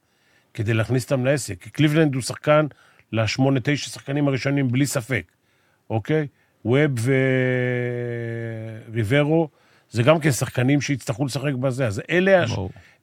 כדי 0.53 0.73
להכניס 0.73 1.03
אותם 1.03 1.25
לעסק. 1.25 1.61
כי 1.61 1.69
קליבלנד 1.69 2.15
הוא 2.15 2.23
שחקן 2.23 2.65
לשמונה, 3.11 3.59
תשע 3.63 3.89
שחקנים 3.89 4.27
הראשונים, 4.27 4.67
בלי 4.67 4.85
ספק, 4.85 5.31
אוקיי? 5.89 6.27
ווב 6.65 7.09
וריברו, 8.91 9.49
זה 9.91 10.03
גם 10.03 10.19
כן 10.19 10.31
שחקנים 10.31 10.81
שיצטרכו 10.81 11.25
לשחק 11.25 11.53
בזה. 11.53 11.87
אז 11.87 12.01
אלה, 12.09 12.43
הש... 12.43 12.51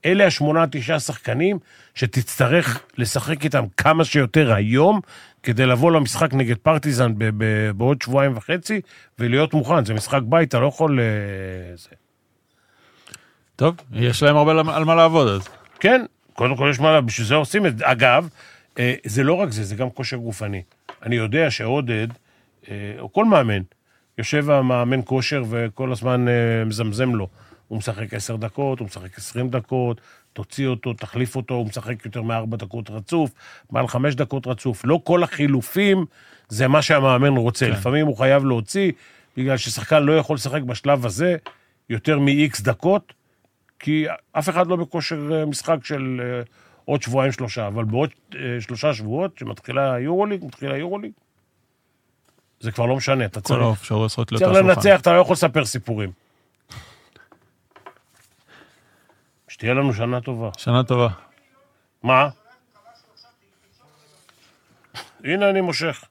אלה 0.05 0.27
השמונה, 0.27 0.65
תשעה 0.71 1.01
שחקנים 1.01 1.59
שתצטרך 1.95 2.83
לשחק 2.99 3.45
איתם 3.45 3.65
כמה 3.77 4.05
שיותר 4.05 4.53
היום, 4.53 5.01
כדי 5.43 5.67
לבוא 5.67 5.93
למשחק 5.93 6.35
נגד 6.35 6.57
פרטיזן 6.57 7.15
ב- 7.19 7.31
ב- 7.45 7.71
בעוד 7.71 8.03
שבועיים 8.03 8.37
וחצי, 8.37 8.81
ולהיות 9.19 9.55
מוכן. 9.55 9.85
זה 9.85 9.95
משחק 9.95 10.21
בית, 10.23 10.49
אתה 10.49 10.61
לא 10.61 10.67
יכול... 10.67 11.01
אה, 11.01 11.77
זה. 11.77 11.89
טוב, 13.57 13.77
יש 13.93 14.23
להם 14.23 14.37
הרבה 14.37 14.53
על 14.77 14.85
מה 14.85 14.95
לעבוד 14.95 15.29
אז. 15.29 15.49
כן, 15.81 16.05
קודם 16.33 16.57
כל 16.57 16.69
יש 16.71 16.81
מה, 16.81 17.01
בשביל 17.01 17.27
זה 17.27 17.35
עושים 17.35 17.67
את 17.67 17.79
זה. 17.79 17.91
אגב, 17.91 18.29
אה, 18.79 18.95
זה 19.07 19.23
לא 19.23 19.35
רק 19.35 19.51
זה, 19.51 19.65
זה 19.65 19.77
גם 19.77 19.91
כושר 19.91 20.17
גופני. 20.17 20.63
אני 21.03 21.17
יודע 21.17 21.51
שעודד, 21.51 22.09
אה, 22.71 22.95
או 22.99 23.13
כל 23.13 23.25
מאמן, 23.25 23.63
יושב 24.19 24.51
המאמן 24.51 25.01
כושר 25.05 25.45
וכל 25.51 25.93
הזמן 25.93 26.29
אה, 26.29 26.65
מזמזם 26.65 27.15
לו. 27.15 27.29
הוא 27.69 27.79
משחק 27.79 28.15
עשר 28.15 28.37
דקות, 28.37 28.79
הוא 28.79 28.87
משחק 28.87 29.19
עשרים 29.19 29.49
דקות, 29.49 30.01
תוציא 30.33 30.67
אותו, 30.67 30.93
תחליף 30.93 31.37
אותו, 31.37 31.55
הוא 31.55 31.67
משחק 31.67 32.05
יותר 32.05 32.23
מארבע 32.23 32.57
דקות 32.57 32.91
רצוף, 32.91 33.31
מעל 33.71 33.89
חמש 33.89 34.15
דקות 34.15 34.47
רצוף. 34.47 34.85
לא 34.85 35.01
כל 35.05 35.23
החילופים 35.23 36.05
זה 36.49 36.69
מה 36.69 36.83
שהמאמן 36.83 37.37
רוצה. 37.37 37.67
כן. 37.67 37.73
לפעמים 37.73 38.07
הוא 38.07 38.17
חייב 38.17 38.45
להוציא, 38.45 38.93
בגלל 39.37 39.57
ששחקן 39.57 40.03
לא 40.03 40.13
יכול 40.13 40.37
לשחק 40.37 40.63
בשלב 40.63 41.07
הזה 41.07 41.37
יותר 41.91 42.19
מ-X 42.19 42.63
דקות, 42.63 43.13
כי 43.79 44.07
אף 44.33 44.49
אחד 44.49 44.67
לא 44.67 44.77
בכושר 44.77 45.33
אה, 45.33 45.47
משחק 45.47 45.85
של 45.85 46.21
אה, 46.25 46.43
עוד 46.85 47.03
שבועיים 47.03 47.33
שלושה, 47.33 47.67
אבל 47.67 47.85
בעוד 47.85 48.11
אה, 48.35 48.41
שלושה 48.61 48.95
שבועות, 48.95 49.39
שמתחילה 49.39 49.95
היורוליג, 49.95 50.45
מתחילה 50.45 50.75
היורוליג, 50.75 51.13
זה 52.61 52.73
כבר 52.73 52.87
לא 52.87 52.97
משנה, 52.97 53.25
אתה 53.25 53.41
כל 53.41 53.49
צריך, 53.49 53.61
האפשרויות 53.63 54.09
צריכות 54.09 54.33
להיות 54.33 54.43
צריך 54.43 54.57
על 54.57 54.71
השולחן. 54.71 54.89
לנצח, 54.89 55.01
אתה 55.01 55.13
לא 55.13 55.19
יכול 55.19 55.33
לספר 55.33 55.65
סיפורים. 55.65 56.11
שתהיה 59.63 59.75
לנו 59.75 59.95
שנה 59.95 60.21
טובה. 60.21 60.51
שנה 60.59 60.85
טובה. 60.85 61.09
מה? 62.03 62.29
הנה 65.25 65.51
אני 65.51 65.61
מושך. 65.61 66.05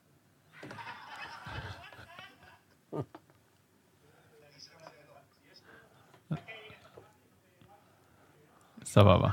סבבה. 8.83 9.29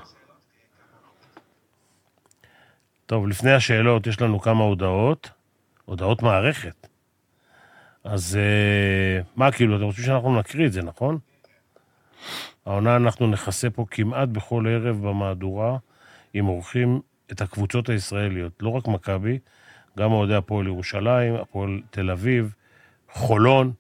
טוב, 3.07 3.29
לפני 3.29 3.53
השאלות 3.53 4.07
יש 4.07 4.21
לנו 4.21 4.41
כמה 4.41 4.65
הודעות. 4.65 5.31
הודעות 5.85 6.23
מערכת. 6.23 6.89
אז 8.05 8.37
אה, 8.37 9.21
מה, 9.37 9.53
כאילו, 9.53 9.77
אתם 9.77 9.85
רוצים 9.85 10.05
שאנחנו 10.05 10.39
נקריא 10.41 10.67
את 10.67 10.73
זה, 10.73 10.83
נכון? 10.83 11.19
העונה 12.69 12.97
אנחנו 12.97 13.27
נכסה 13.27 13.71
פה 13.71 13.85
כמעט 13.91 14.29
בכל 14.29 14.67
ערב 14.69 15.07
במהדורה, 15.09 15.77
עם 16.35 16.49
אורחים 16.49 17.01
את 17.33 17.41
הקבוצות 17.41 17.89
הישראליות, 17.89 18.53
לא 18.61 18.69
רק 18.69 18.89
מכבי, 18.89 19.39
גם 19.99 20.13
אוהדי 20.13 20.35
הפועל 20.35 20.67
ירושלים, 20.67 21.35
הפועל 21.35 21.81
תל 21.91 22.11
אביב, 22.11 22.55
חולון. 23.11 23.73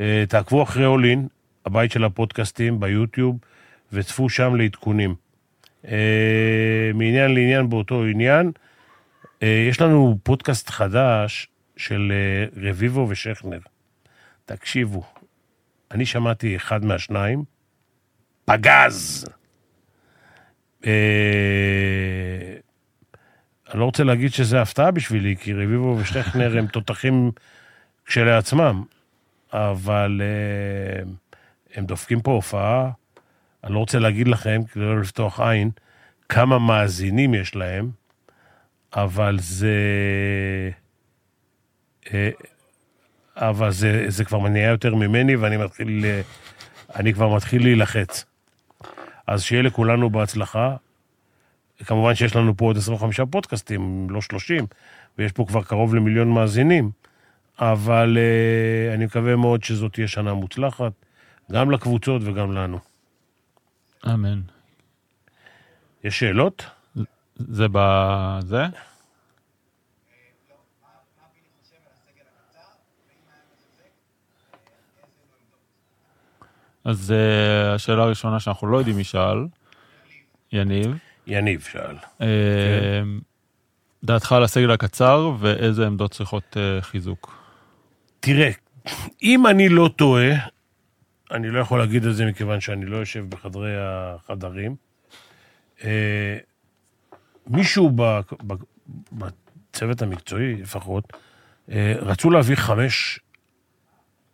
אה, 0.00 0.24
תעקבו 0.28 0.62
אחרי 0.62 0.86
אולין, 0.86 1.28
הבית 1.66 1.92
של 1.92 2.04
הפודקאסטים 2.04 2.80
ביוטיוב, 2.80 3.36
וצפו 3.92 4.28
שם 4.28 4.54
לעדכונים. 4.54 5.14
אה, 5.88 6.90
מעניין 6.94 7.34
לעניין 7.34 7.68
באותו 7.68 8.04
עניין, 8.04 8.52
אה, 9.42 9.66
יש 9.68 9.80
לנו 9.80 10.18
פודקאסט 10.22 10.70
חדש 10.70 11.48
של 11.76 12.12
רביבו 12.56 13.06
ושכנר. 13.08 13.60
תקשיבו, 14.44 15.02
אני 15.90 16.06
שמעתי 16.06 16.56
אחד 16.56 16.84
מהשניים, 16.84 17.51
פגז. 18.44 19.26
אה, 20.86 20.92
אני 23.70 23.80
לא 23.80 23.84
רוצה 23.84 24.04
להגיד 24.04 24.32
שזה 24.32 24.62
הפתעה 24.62 24.90
בשבילי, 24.90 25.36
כי 25.36 25.52
רביבו 25.52 25.96
ושכנר 26.00 26.58
הם 26.58 26.66
תותחים 26.66 27.30
כשלעצמם, 28.06 28.82
אבל 29.52 30.22
אה, 30.24 31.02
הם 31.74 31.86
דופקים 31.86 32.20
פה 32.20 32.30
הופעה, 32.30 32.90
אני 33.64 33.74
לא 33.74 33.78
רוצה 33.78 33.98
להגיד 33.98 34.28
לכם, 34.28 34.62
כדי 34.72 34.84
לא 34.84 35.00
לפתוח 35.00 35.40
עין, 35.40 35.70
כמה 36.28 36.58
מאזינים 36.58 37.34
יש 37.34 37.56
להם, 37.56 37.90
אבל 38.94 39.38
זה... 39.40 39.76
אה, 42.14 42.30
אבל 43.36 43.70
זה, 43.70 44.04
זה 44.08 44.24
כבר 44.24 44.38
מניע 44.38 44.68
יותר 44.68 44.94
ממני, 44.94 45.36
ואני 45.36 45.56
מתחיל, 45.56 46.04
אה, 46.04 46.20
אני 46.96 47.14
כבר 47.14 47.36
מתחיל 47.36 47.62
להילחץ. 47.62 48.24
אז 49.26 49.42
שיהיה 49.42 49.62
לכולנו 49.62 50.10
בהצלחה. 50.10 50.76
כמובן 51.84 52.14
שיש 52.14 52.36
לנו 52.36 52.56
פה 52.56 52.64
עוד 52.64 52.76
25 52.76 53.20
פודקאסטים, 53.20 54.06
לא 54.10 54.20
30, 54.20 54.66
ויש 55.18 55.32
פה 55.32 55.44
כבר 55.48 55.62
קרוב 55.62 55.94
למיליון 55.94 56.30
מאזינים, 56.30 56.90
אבל 57.58 58.18
אה, 58.18 58.94
אני 58.94 59.04
מקווה 59.04 59.36
מאוד 59.36 59.64
שזאת 59.64 59.92
תהיה 59.92 60.08
שנה 60.08 60.34
מוצלחת, 60.34 60.92
גם 61.52 61.70
לקבוצות 61.70 62.22
וגם 62.24 62.52
לנו. 62.52 62.78
אמן. 64.06 64.40
יש 66.04 66.18
שאלות? 66.18 66.64
זה 67.36 67.66
בזה? 67.72 68.66
אז 76.84 77.10
uh, 77.10 77.74
השאלה 77.74 78.02
הראשונה 78.02 78.40
שאנחנו 78.40 78.66
לא 78.66 78.78
יודעים 78.78 78.96
מי 78.96 79.04
שאל, 79.04 79.46
יניב, 80.52 80.98
יניב 81.26 81.60
שאל. 81.60 81.96
uh, 82.20 82.24
דעתך 84.04 84.32
על 84.32 84.42
הסגל 84.44 84.70
הקצר 84.70 85.32
ואיזה 85.38 85.86
עמדות 85.86 86.10
צריכות 86.10 86.56
uh, 86.56 86.84
חיזוק? 86.84 87.42
תראה, 88.20 88.50
אם 89.22 89.46
אני 89.46 89.68
לא 89.68 89.90
טועה, 89.96 90.30
אני 91.30 91.50
לא 91.50 91.60
יכול 91.60 91.78
להגיד 91.78 92.04
את 92.04 92.14
זה 92.14 92.26
מכיוון 92.26 92.60
שאני 92.60 92.86
לא 92.86 92.96
יושב 92.96 93.24
בחדרי 93.28 93.72
החדרים, 93.78 94.76
אה, 95.84 96.36
מישהו 97.46 97.90
ב- 97.96 98.20
ב- 98.46 98.62
בצוות 99.12 100.02
המקצועי 100.02 100.56
לפחות, 100.56 101.12
אה, 101.70 101.94
רצו 101.98 102.30
להביא 102.30 102.56
חמש, 102.56 103.20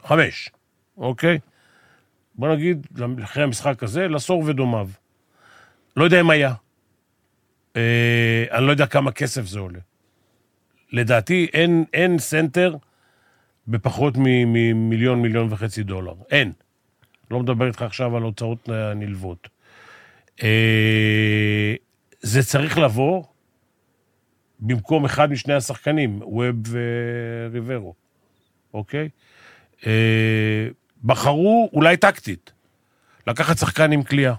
חמש, 0.07 0.51
אוקיי? 0.97 1.39
בוא 2.39 2.55
נגיד, 2.55 2.87
אחרי 3.25 3.43
המשחק 3.43 3.83
הזה, 3.83 4.09
לסור 4.09 4.43
ודומיו. 4.47 4.89
לא 5.97 6.05
יודע 6.05 6.21
אם 6.21 6.31
היה. 6.31 6.55
אה, 7.77 8.45
אני 8.51 8.67
לא 8.67 8.71
יודע 8.71 8.87
כמה 8.87 9.13
כסף 9.13 9.47
זה 9.47 9.59
עולה. 9.59 9.79
לדעתי, 10.93 11.47
אין, 11.53 11.85
אין 11.93 12.19
סנטר 12.19 12.77
בפחות 13.69 14.15
ממיליון, 14.17 15.23
מיליון 15.23 15.53
וחצי 15.53 15.83
דולר. 15.83 16.15
אין. 16.31 16.53
לא 17.31 17.41
מדבר 17.41 17.67
איתך 17.67 17.83
עכשיו 17.83 18.17
על 18.17 18.23
הוצאות 18.23 18.69
אה, 18.71 18.95
נלוות. 18.95 19.49
אה, 20.43 21.75
זה 22.21 22.43
צריך 22.43 22.79
לבוא 22.79 23.25
במקום 24.61 25.05
אחד 25.05 25.31
משני 25.31 25.55
השחקנים, 25.55 26.21
ווב 26.23 26.57
וריברו, 27.51 27.95
אוקיי? 28.75 29.09
אה, 29.87 30.69
בחרו, 31.05 31.71
אולי 31.73 31.97
טקטית, 31.97 32.53
לקחת 33.27 33.59
שחקן 33.59 33.93
עם 33.93 34.03
כליאה. 34.03 34.35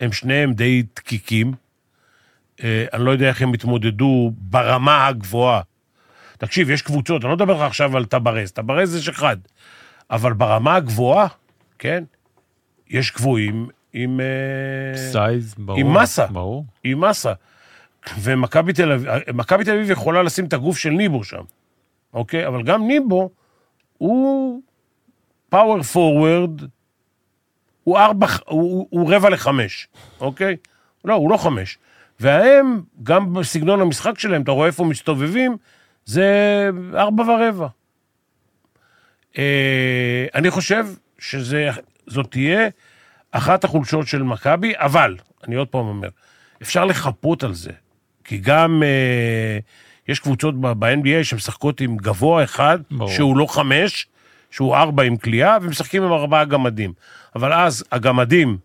הם 0.00 0.12
שניהם 0.12 0.52
די 0.52 0.82
דקיקים. 0.96 1.52
אה, 2.64 2.86
אני 2.92 3.04
לא 3.04 3.10
יודע 3.10 3.28
איך 3.28 3.42
הם 3.42 3.52
התמודדו 3.52 4.32
ברמה 4.36 5.06
הגבוהה. 5.06 5.60
תקשיב, 6.38 6.70
יש 6.70 6.82
קבוצות, 6.82 7.22
אני 7.22 7.30
לא 7.30 7.36
מדבר 7.36 7.54
לך 7.54 7.60
עכשיו 7.60 7.96
על 7.96 8.04
טברז, 8.04 8.52
טברז 8.52 8.96
יש 8.96 9.08
אחד, 9.08 9.36
אבל 10.10 10.32
ברמה 10.32 10.74
הגבוהה, 10.74 11.26
כן, 11.78 12.04
יש 12.88 13.12
גבוהים 13.12 13.68
עם... 13.92 14.20
אה, 14.20 14.98
סייז, 15.12 15.54
ברור. 15.58 15.78
עם 15.78 15.96
מסה. 15.96 16.26
ברור. 16.26 16.64
עם 16.84 17.04
מסה. 17.04 17.32
ומכבי 18.20 18.72
תל 18.72 19.72
אביב 19.72 19.90
יכולה 19.90 20.22
לשים 20.22 20.44
את 20.44 20.52
הגוף 20.52 20.78
של 20.78 20.90
ניבו 20.90 21.24
שם, 21.24 21.42
אוקיי? 22.14 22.46
אבל 22.46 22.62
גם 22.62 22.86
ניבו 22.86 23.30
הוא 23.98 24.62
פאוור 25.48 25.82
פורוורד, 25.82 26.62
הוא 27.84 27.98
ארבע, 27.98 28.26
הוא, 28.46 28.86
הוא 28.90 29.14
רבע 29.14 29.30
לחמש, 29.30 29.88
אוקיי? 30.20 30.56
לא, 31.04 31.14
הוא 31.14 31.30
לא 31.30 31.36
חמש. 31.36 31.78
והם, 32.20 32.82
גם 33.02 33.34
בסגנון 33.34 33.80
המשחק 33.80 34.18
שלהם, 34.18 34.42
אתה 34.42 34.50
רואה 34.50 34.66
איפה 34.66 34.84
מסתובבים, 34.84 35.56
זה 36.04 36.70
ארבע 36.94 37.22
ורבע. 37.22 37.66
אה, 39.38 40.26
אני 40.34 40.50
חושב 40.50 40.86
שזאת 41.18 42.30
תהיה 42.30 42.68
אחת 43.30 43.64
החולשות 43.64 44.06
של 44.06 44.22
מכבי, 44.22 44.72
אבל, 44.76 45.16
אני 45.46 45.54
עוד 45.54 45.68
פעם 45.68 45.86
אומר, 45.86 46.08
אפשר 46.62 46.84
לחפות 46.84 47.42
על 47.42 47.54
זה, 47.54 47.70
כי 48.24 48.38
גם 48.38 48.82
אה, 48.82 49.58
יש 50.08 50.20
קבוצות 50.20 50.60
ב-NBA 50.60 51.24
שמשחקות 51.24 51.80
עם 51.80 51.96
גבוה 51.96 52.44
אחד, 52.44 52.78
ברור. 52.90 53.10
שהוא 53.10 53.36
לא 53.36 53.46
חמש, 53.46 54.06
שהוא 54.50 54.76
ארבע 54.76 55.02
עם 55.02 55.16
כליאה, 55.16 55.56
ומשחקים 55.62 56.02
עם 56.02 56.12
ארבעה 56.12 56.44
גמדים. 56.44 56.92
אבל 57.36 57.52
אז 57.52 57.84
הגמדים, 57.92 58.58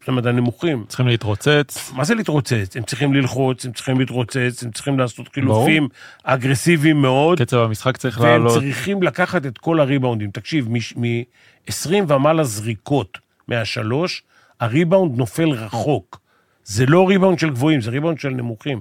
זאת 0.00 0.08
אומרת 0.08 0.26
הנמוכים, 0.26 0.84
צריכים 0.88 1.06
להתרוצץ. 1.06 1.92
מה 1.94 2.04
זה 2.04 2.14
להתרוצץ? 2.14 2.76
הם 2.76 2.82
צריכים 2.82 3.14
ללחוץ, 3.14 3.64
הם 3.64 3.72
צריכים 3.72 4.00
להתרוצץ, 4.00 4.62
הם 4.62 4.70
צריכים 4.70 4.98
לעשות 4.98 5.28
חילופים 5.34 5.88
אגרסיביים 6.22 7.02
מאוד. 7.02 7.40
קצב 7.40 7.56
המשחק 7.56 7.96
צריך 7.96 8.20
והם 8.20 8.28
לעלות. 8.28 8.62
צריכים 8.62 9.02
לקחת 9.02 9.46
את 9.46 9.58
כל 9.58 9.80
הריבאונדים. 9.80 10.30
תקשיב, 10.30 10.68
מ-20 10.68 11.92
ומעלה 12.08 12.44
זריקות 12.44 13.18
מהשלוש, 13.48 14.22
הריבאונד 14.60 15.18
נופל 15.18 15.48
רחוק. 15.48 16.20
זה 16.64 16.86
לא 16.86 17.08
ריבאונד 17.08 17.38
של 17.38 17.50
גבוהים, 17.50 17.80
זה 17.80 17.90
ריבאונד 17.90 18.20
של 18.20 18.30
נמוכים. 18.30 18.80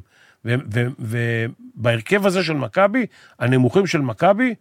ובהרכב 0.99 2.25
הזה 2.25 2.43
של 2.43 2.53
מכבי, 2.53 3.05
הנמוכים 3.39 3.87
של 3.87 4.01
מכבי 4.01 4.55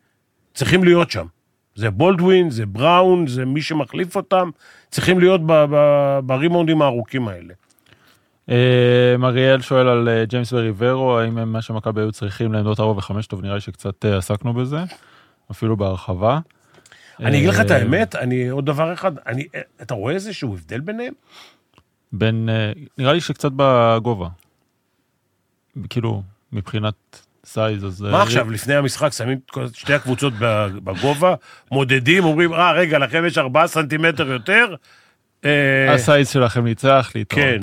צריכים 0.55 0.85
להיות 0.85 1.11
שם. 1.11 1.27
זה 1.75 1.91
בולדווין, 1.91 2.51
זה 2.51 2.67
בראון, 2.67 3.27
זה 3.27 3.45
מי 3.45 3.63
שמחליף 3.63 4.17
אותם, 4.17 4.51
צריכים 4.91 5.19
להיות 5.19 5.41
ב- 5.47 5.65
ב- 5.71 6.19
בריבאונדים 6.25 6.83
הארוכים 6.83 7.29
האלה. 7.29 7.55
אה, 8.49 9.15
אריאל 9.25 9.61
שואל 9.61 9.89
על 9.89 10.09
אה, 10.09 10.25
ג'יימס 10.25 10.53
וריברו, 10.53 11.19
האם 11.19 11.39
הם 11.39 11.53
מה 11.53 11.63
שמכבי 11.63 12.01
היו 12.01 12.13
צריכים 12.13 12.53
לעמדות 12.53 12.81
4 12.81 12.93
ו-5, 12.93 13.27
טוב 13.29 13.43
נראה 13.43 13.55
לי 13.55 13.61
שקצת 13.61 14.05
אה, 14.05 14.17
עסקנו 14.17 14.55
בזה, 14.55 14.79
אפילו 15.51 15.77
בהרחבה. 15.77 16.39
אני 17.21 17.39
אגיד 17.39 17.49
לך 17.49 17.61
את 17.61 17.71
אה, 17.71 17.77
האמת, 17.77 18.15
אני, 18.15 18.49
עוד 18.49 18.67
דבר 18.67 18.93
אחד, 18.93 19.13
אני, 19.27 19.47
אתה 19.83 19.95
רואה 19.95 20.15
איזשהו 20.15 20.55
הבדל 20.55 20.81
ביניהם? 20.81 21.13
בין, 22.13 22.49
אה, 22.49 22.73
נראה 22.99 23.13
לי 23.13 23.21
שקצת 23.21 23.51
בגובה. 23.57 24.29
כאילו, 25.91 26.23
מבחינת 26.53 27.27
size, 27.45 27.85
אז... 27.85 28.05
אה, 28.05 28.11
מה 28.11 28.23
עכשיו, 28.23 28.51
לפני 28.51 28.75
המשחק 28.75 29.13
שמים 29.13 29.39
את 29.65 29.75
שתי 29.75 29.95
הקבוצות 29.95 30.33
בגובה, 30.85 31.35
מודדים, 31.71 32.25
אומרים, 32.25 32.53
אה, 32.53 32.73
רגע, 32.73 32.99
לכם 32.99 33.25
יש 33.27 33.39
ארבעה 33.39 33.67
סנטימטר 33.67 34.29
יותר? 34.29 34.75
אה, 35.45 35.95
הסייז 35.95 36.29
שלכם 36.29 36.65
ניצח, 36.65 37.13
להתראות. 37.15 37.45
כן. 37.45 37.61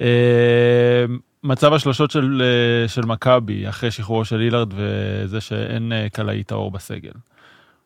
אה, 0.00 1.04
מצב 1.44 1.72
השלושות 1.72 2.10
של, 2.10 2.42
אה, 2.44 2.88
של 2.88 3.02
מכבי 3.02 3.68
אחרי 3.68 3.90
שחרורו 3.90 4.24
של 4.24 4.40
הילארד 4.40 4.74
וזה 4.76 5.40
שאין 5.40 5.92
אה, 5.92 6.06
קלעי 6.12 6.44
טהור 6.44 6.70
בסגל. 6.70 7.12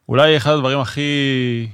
אולי 0.08 0.36
אחד 0.36 0.52
הדברים 0.52 0.78
הכי... 0.78 1.68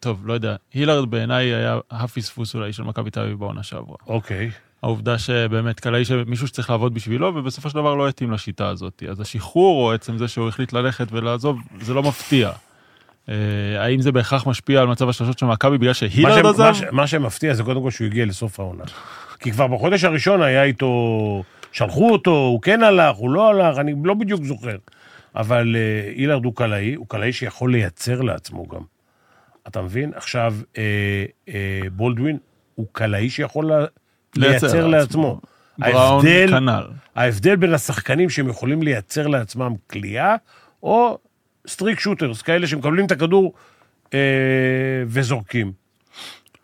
טוב, 0.00 0.26
לא 0.26 0.32
יודע, 0.32 0.56
הילארד 0.72 1.10
בעיניי 1.10 1.54
היה 1.54 1.78
הפספוס 1.90 2.54
אולי 2.54 2.72
של 2.72 2.82
מכבי 2.82 3.10
תל 3.10 3.20
אביב 3.20 3.38
בעונה 3.38 3.62
שעברה. 3.62 3.96
אוקיי. 4.06 4.50
העובדה 4.82 5.18
שבאמת 5.18 5.80
קלעי 5.80 6.04
שמישהו 6.04 6.46
שצריך 6.46 6.70
לעבוד 6.70 6.94
בשבילו 6.94 7.26
ובסופו 7.34 7.70
של 7.70 7.74
דבר 7.74 7.94
לא 7.94 8.08
התאים 8.08 8.30
לשיטה 8.32 8.68
הזאת. 8.68 9.02
אז 9.10 9.20
השחרור 9.20 9.86
או 9.86 9.92
עצם 9.92 10.18
זה 10.18 10.28
שהוא 10.28 10.48
החליט 10.48 10.72
ללכת 10.72 11.06
ולעזוב, 11.12 11.58
זה 11.80 11.94
לא 11.94 12.02
מפתיע. 12.02 12.50
אה, 13.28 13.34
האם 13.78 14.00
זה 14.00 14.12
בהכרח 14.12 14.46
משפיע 14.46 14.80
על 14.80 14.86
מצב 14.86 15.08
השלושות 15.08 15.38
של 15.38 15.46
מכבי 15.46 15.78
בגלל 15.78 15.88
מה 15.90 15.94
שהילארד 15.94 16.38
ש- 16.38 16.42
מה 16.44 16.50
עזב? 16.68 16.72
ש- 16.74 16.82
מה 16.92 17.06
שמפתיע 17.06 17.54
זה 17.54 17.62
קודם 17.62 17.82
כל 17.82 17.90
שהוא 17.90 18.06
הגיע 18.06 18.26
לסוף 18.26 18.60
העונה. 18.60 18.84
כי 19.40 19.52
כבר 19.52 19.66
בחודש 19.66 20.04
הראשון 20.04 20.42
היה 20.42 20.64
איתו, 20.64 21.42
שלחו 21.72 22.10
אותו, 22.12 22.30
הוא 22.30 22.62
כן 22.62 22.82
הלך, 22.82 23.16
הוא 23.16 23.30
לא 23.30 23.48
הלך, 23.50 23.78
אני 23.78 23.94
לא 24.04 24.14
בדיוק 24.14 24.44
זוכר. 24.44 24.76
אבל 25.36 25.76
אה, 25.76 26.12
הילארד 26.14 26.44
הוא 26.44 26.54
קלעי, 26.56 26.94
הוא 26.94 27.06
קלעי 27.08 27.32
שיכול 27.32 27.72
לייצר 27.72 28.20
לעצמו 28.20 28.66
גם. 28.68 28.80
אתה 29.68 29.82
מבין? 29.82 30.12
עכשיו, 30.14 30.54
אה, 30.78 30.82
אה, 31.48 31.80
בולדווין 31.92 32.38
הוא 32.74 32.86
קלעי 32.92 33.30
שיכול 33.30 33.66
לה- 33.66 33.84
לייצר 34.36 34.86
לעצמו. 34.86 35.40
בראון 35.78 36.26
ההבדל, 36.26 36.50
כנ"ל. 36.50 36.86
ההבדל 37.16 37.56
בין 37.56 37.74
השחקנים 37.74 38.30
שהם 38.30 38.48
יכולים 38.48 38.82
לייצר 38.82 39.26
לעצמם 39.26 39.74
קליעה, 39.90 40.36
או 40.82 41.18
streak 41.68 42.00
shooters, 42.00 42.42
כאלה 42.42 42.66
שמקבלים 42.66 43.06
את 43.06 43.12
הכדור 43.12 43.54
אה, 44.14 44.18
וזורקים. 45.06 45.72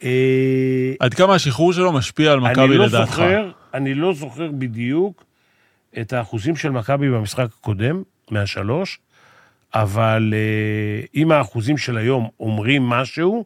אה, 0.03 0.93
עד 1.01 1.15
כמה 1.15 1.35
השחרור 1.35 1.73
שלו 1.73 1.93
משפיע 1.93 2.33
על 2.33 2.41
מכבי 2.41 2.79
לא 2.79 2.87
לדעתך? 2.87 3.11
זוכר, 3.11 3.51
אני 3.75 3.95
לא 3.95 4.15
זוכר 4.15 4.51
בדיוק 4.51 5.25
את 6.01 6.13
האחוזים 6.13 6.57
של 6.57 6.71
מכבי 6.71 7.11
במשחק 7.11 7.47
הקודם, 7.59 8.03
מהשלוש, 8.31 8.99
אבל 9.75 10.35
אה, 10.37 11.05
אם 11.15 11.33
האחוזים 11.33 11.79
של 11.79 11.97
היום 11.97 12.29
אומרים 12.41 12.83
משהו, 12.83 13.45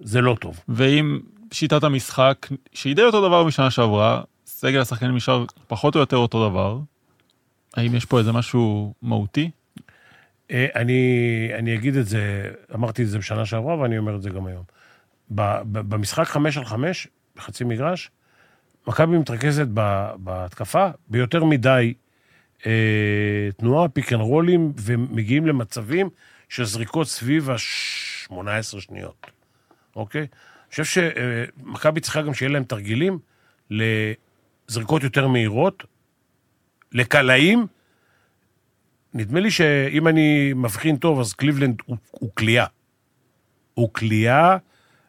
זה 0.00 0.20
לא 0.20 0.36
טוב. 0.40 0.60
ואם 0.68 1.20
שיטת 1.52 1.84
המשחק, 1.84 2.46
שהיא 2.72 2.96
די 2.96 3.02
אותו 3.02 3.28
דבר 3.28 3.44
משנה 3.44 3.70
שעברה, 3.70 4.22
סגל 4.46 4.80
השחקנים 4.80 5.16
נשאר 5.16 5.44
פחות 5.66 5.94
או 5.94 6.00
יותר 6.00 6.16
אותו 6.16 6.48
דבר, 6.48 6.78
האם 7.74 7.94
יש 7.94 8.04
פה 8.04 8.18
איזה 8.18 8.32
משהו 8.32 8.94
מהותי? 9.02 9.50
אה, 10.50 10.66
אני, 10.74 11.50
אני 11.58 11.74
אגיד 11.74 11.96
את 11.96 12.06
זה, 12.06 12.50
אמרתי 12.74 13.02
את 13.02 13.08
זה 13.08 13.18
בשנה 13.18 13.46
שעברה 13.46 13.78
ואני 13.78 13.98
אומר 13.98 14.16
את 14.16 14.22
זה 14.22 14.30
גם 14.30 14.46
היום. 14.46 14.64
במשחק 15.28 16.26
חמש 16.26 16.56
על 16.56 16.64
חמש, 16.64 17.08
בחצי 17.36 17.64
מגרש, 17.64 18.10
מכבי 18.86 19.18
מתרכזת 19.18 19.66
בהתקפה 20.16 20.88
ביותר 21.08 21.44
מדי 21.44 21.94
אה, 22.66 23.48
תנועה, 23.56 23.88
pick 23.88 24.12
and 24.12 24.20
רולים, 24.20 24.72
ומגיעים 24.76 25.46
למצבים 25.46 26.08
של 26.48 26.64
זריקות 26.64 27.06
סביב 27.06 27.50
ה-18 27.50 28.80
שניות, 28.80 29.26
אוקיי? 29.96 30.26
חושב 30.72 30.84
שמכבי 30.84 32.00
צריכה 32.00 32.22
גם 32.22 32.34
שיהיה 32.34 32.52
להם 32.52 32.64
תרגילים 32.64 33.18
לזריקות 33.70 35.02
יותר 35.02 35.28
מהירות, 35.28 35.84
לקלעים. 36.92 37.66
נדמה 39.14 39.40
לי 39.40 39.50
שאם 39.50 40.08
אני 40.08 40.52
מבחין 40.52 40.96
טוב, 40.96 41.20
אז 41.20 41.32
קליבלנד 41.32 41.76
הוא, 41.86 42.30
קליעה. 42.34 42.66
הוא 43.74 43.92
כליאה, 43.92 44.56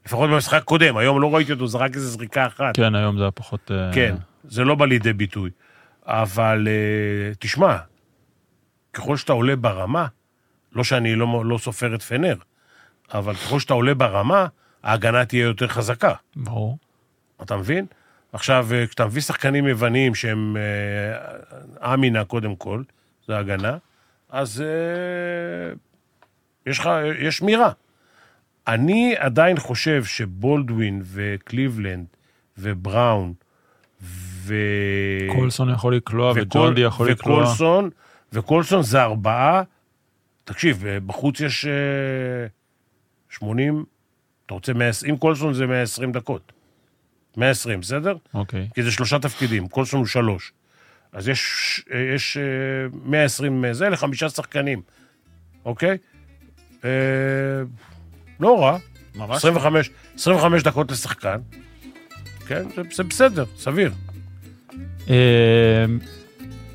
לפחות 0.06 0.30
במשחק 0.30 0.62
הקודם, 0.62 0.98
היום 0.98 1.22
לא 1.22 1.36
ראיתי 1.36 1.52
אותו, 1.52 1.68
זרק 1.68 1.96
איזה 1.96 2.08
זריקה 2.08 2.48
אחת. 2.48 2.76
כן, 2.76 2.96
היום 2.96 3.18
זה 3.18 3.24
היה 3.24 3.32
פחות... 3.32 3.72
אה, 3.72 3.94
כן, 3.94 4.16
זה 4.44 4.64
לא 4.64 4.76
בא 4.76 4.86
לידי 4.86 5.14
ביטוי. 5.14 5.50
אבל 6.06 6.68
אה, 6.68 7.34
תשמע, 7.40 7.78
ככל 8.94 9.18
שאתה 9.18 9.34
עולה 9.34 9.56
ברמה, 9.56 10.08
לא 10.74 10.84
שאני 10.84 11.16
לא, 11.16 11.46
לא 11.46 11.58
סופר 11.58 11.96
את 11.96 12.02
פנר, 12.02 12.36
אבל 13.14 13.34
ככל 13.34 13.60
שאתה 13.60 13.74
עולה 13.74 13.94
ברמה, 13.94 14.48
ההגנה 14.84 15.26
תהיה 15.26 15.44
יותר 15.44 15.68
חזקה. 15.68 16.14
ברור. 16.36 16.78
אתה 17.42 17.58
מבין? 17.58 17.86
עכשיו, 18.34 18.68
אה, 18.72 18.88
כשאתה 18.88 19.06
מביא 19.06 19.22
שחקנים 19.22 19.68
יווניים 19.68 20.16
שהם 20.16 20.58
אה, 20.58 21.94
אמינה 21.94 22.26
קודם 22.26 22.56
כל, 22.56 22.84
זה 23.28 23.38
הגנה, 23.38 23.78
אז 24.30 24.62
אה, 24.62 25.74
יש 26.66 26.80
לך, 26.80 26.90
יש 27.20 27.38
שמירה. 27.38 27.72
אני 28.68 29.16
עדיין 29.18 29.60
חושב 29.60 30.04
שבולדווין 30.04 31.02
וקליבלנד 31.06 32.06
ובראון 32.58 33.34
ו... 34.02 34.56
קולסון 35.36 35.70
יכול 35.70 35.96
לקלוע 35.96 36.34
וג'ונדי 36.36 36.82
יכול 36.82 37.12
לקלוע. 37.12 37.38
וקולסון, 37.38 37.90
וקולסון 38.34 38.84
זה 38.84 39.02
ארבעה, 39.02 39.64
תקשיב, 40.44 40.86
אה, 40.86 41.00
בחוץ 41.00 41.40
יש 41.40 41.66
אה, 41.66 42.48
80, 43.30 43.86
אתה 44.54 44.58
רוצה 44.58 44.74
120, 44.74 45.14
אם 45.14 45.20
קולסון 45.20 45.54
זה 45.54 45.68
120 45.68 46.12
דקות. 46.12 46.52
120, 47.38 47.80
בסדר? 47.80 48.16
אוקיי. 48.34 48.70
כי 48.76 48.84
זה 48.84 48.92
שלושה 48.92 49.20
תפקידים, 49.20 49.68
קולסון 49.68 50.00
הוא 50.00 50.08
שלוש. 50.08 50.52
אז 51.14 51.28
יש, 51.28 51.42
אה, 51.94 52.00
יש 52.16 52.38
אה, 52.38 52.44
120 53.06 53.74
זה 53.74 53.90
לחמישה 53.90 54.30
שחקנים, 54.30 54.82
אוקיי? 55.66 55.98
אה, 56.86 56.90
לא 58.40 58.64
רע, 58.64 58.78
ממש. 59.16 59.38
25, 59.38 59.90
25 60.16 60.64
דקות 60.64 60.92
לשחקן, 60.92 61.40
כן? 62.48 62.64
זה, 62.76 62.82
זה 62.92 63.04
בסדר, 63.04 63.46
סביר. 63.58 63.92
אה, 65.10 65.86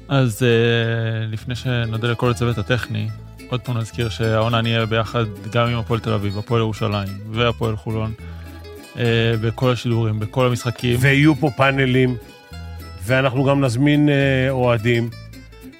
אז 0.09 0.43
אה, 0.43 1.27
לפני 1.27 1.55
שנודה 1.55 2.09
לכל 2.09 2.31
הצוות 2.31 2.59
הטכני, 2.59 3.09
עוד 3.49 3.61
פעם 3.61 3.79
נזכיר 3.79 4.09
שהעונה 4.09 4.61
נהיה 4.61 4.87
ביחד 4.87 5.25
גם 5.53 5.69
עם 5.69 5.79
הפועל 5.79 6.01
תל 6.01 6.13
אביב, 6.13 6.39
הפועל 6.39 6.61
ירושלים 6.61 7.09
והפועל 7.31 7.77
חולון, 7.77 8.13
אה, 8.99 9.35
בכל 9.41 9.71
השידורים, 9.71 10.21
בכל 10.21 10.47
המשחקים. 10.47 10.97
ויהיו 11.01 11.35
פה 11.35 11.51
פאנלים, 11.57 12.17
ואנחנו 13.05 13.45
גם 13.45 13.65
נזמין 13.65 14.09
אה, 14.09 14.51
אוהדים, 14.51 15.11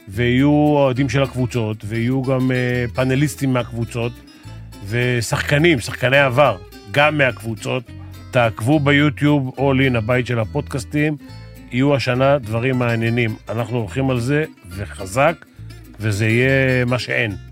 ויהיו 0.09 0.51
אוהדים 0.51 1.09
של 1.09 1.23
הקבוצות, 1.23 1.77
ויהיו 1.85 2.23
גם 2.23 2.51
אה, 2.53 2.85
פאנליסטים 2.95 3.53
מהקבוצות, 3.53 4.13
ושחקנים, 4.89 5.81
שחקני 5.81 6.19
עבר, 6.19 6.57
גם 6.91 7.19
מהקבוצות. 7.19 7.83
תעקבו 8.31 8.81
ביוטיוב, 8.81 9.55
All 9.57 9.93
In, 9.93 9.99
הבית 9.99 10.27
של 10.27 10.39
הפודקאסטים, 10.39 11.17
יהיו 11.73 11.95
השנה 11.95 12.39
דברים 12.39 12.79
מעניינים. 12.79 13.37
אנחנו 13.49 13.79
הולכים 13.79 14.11
על 14.11 14.21
זה, 14.21 14.45
וחזק, 14.71 15.35
וזה 16.01 16.27
יהיה 16.27 16.85
מה 16.85 16.99
שאין. 16.99 17.48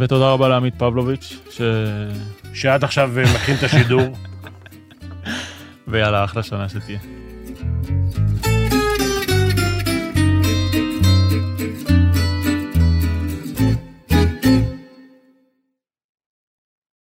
ותודה 0.00 0.30
רבה 0.30 0.48
לעמית 0.48 0.74
פבלוביץ', 0.78 1.36
ש... 1.50 1.60
שעד 2.54 2.84
עכשיו 2.84 3.18
אה, 3.18 3.34
מכין 3.34 3.56
את 3.56 3.62
השידור. 3.62 4.16
ויאללה, 5.88 6.24
אחלה 6.24 6.42
שנה 6.42 6.68
שתהיה. 6.68 7.19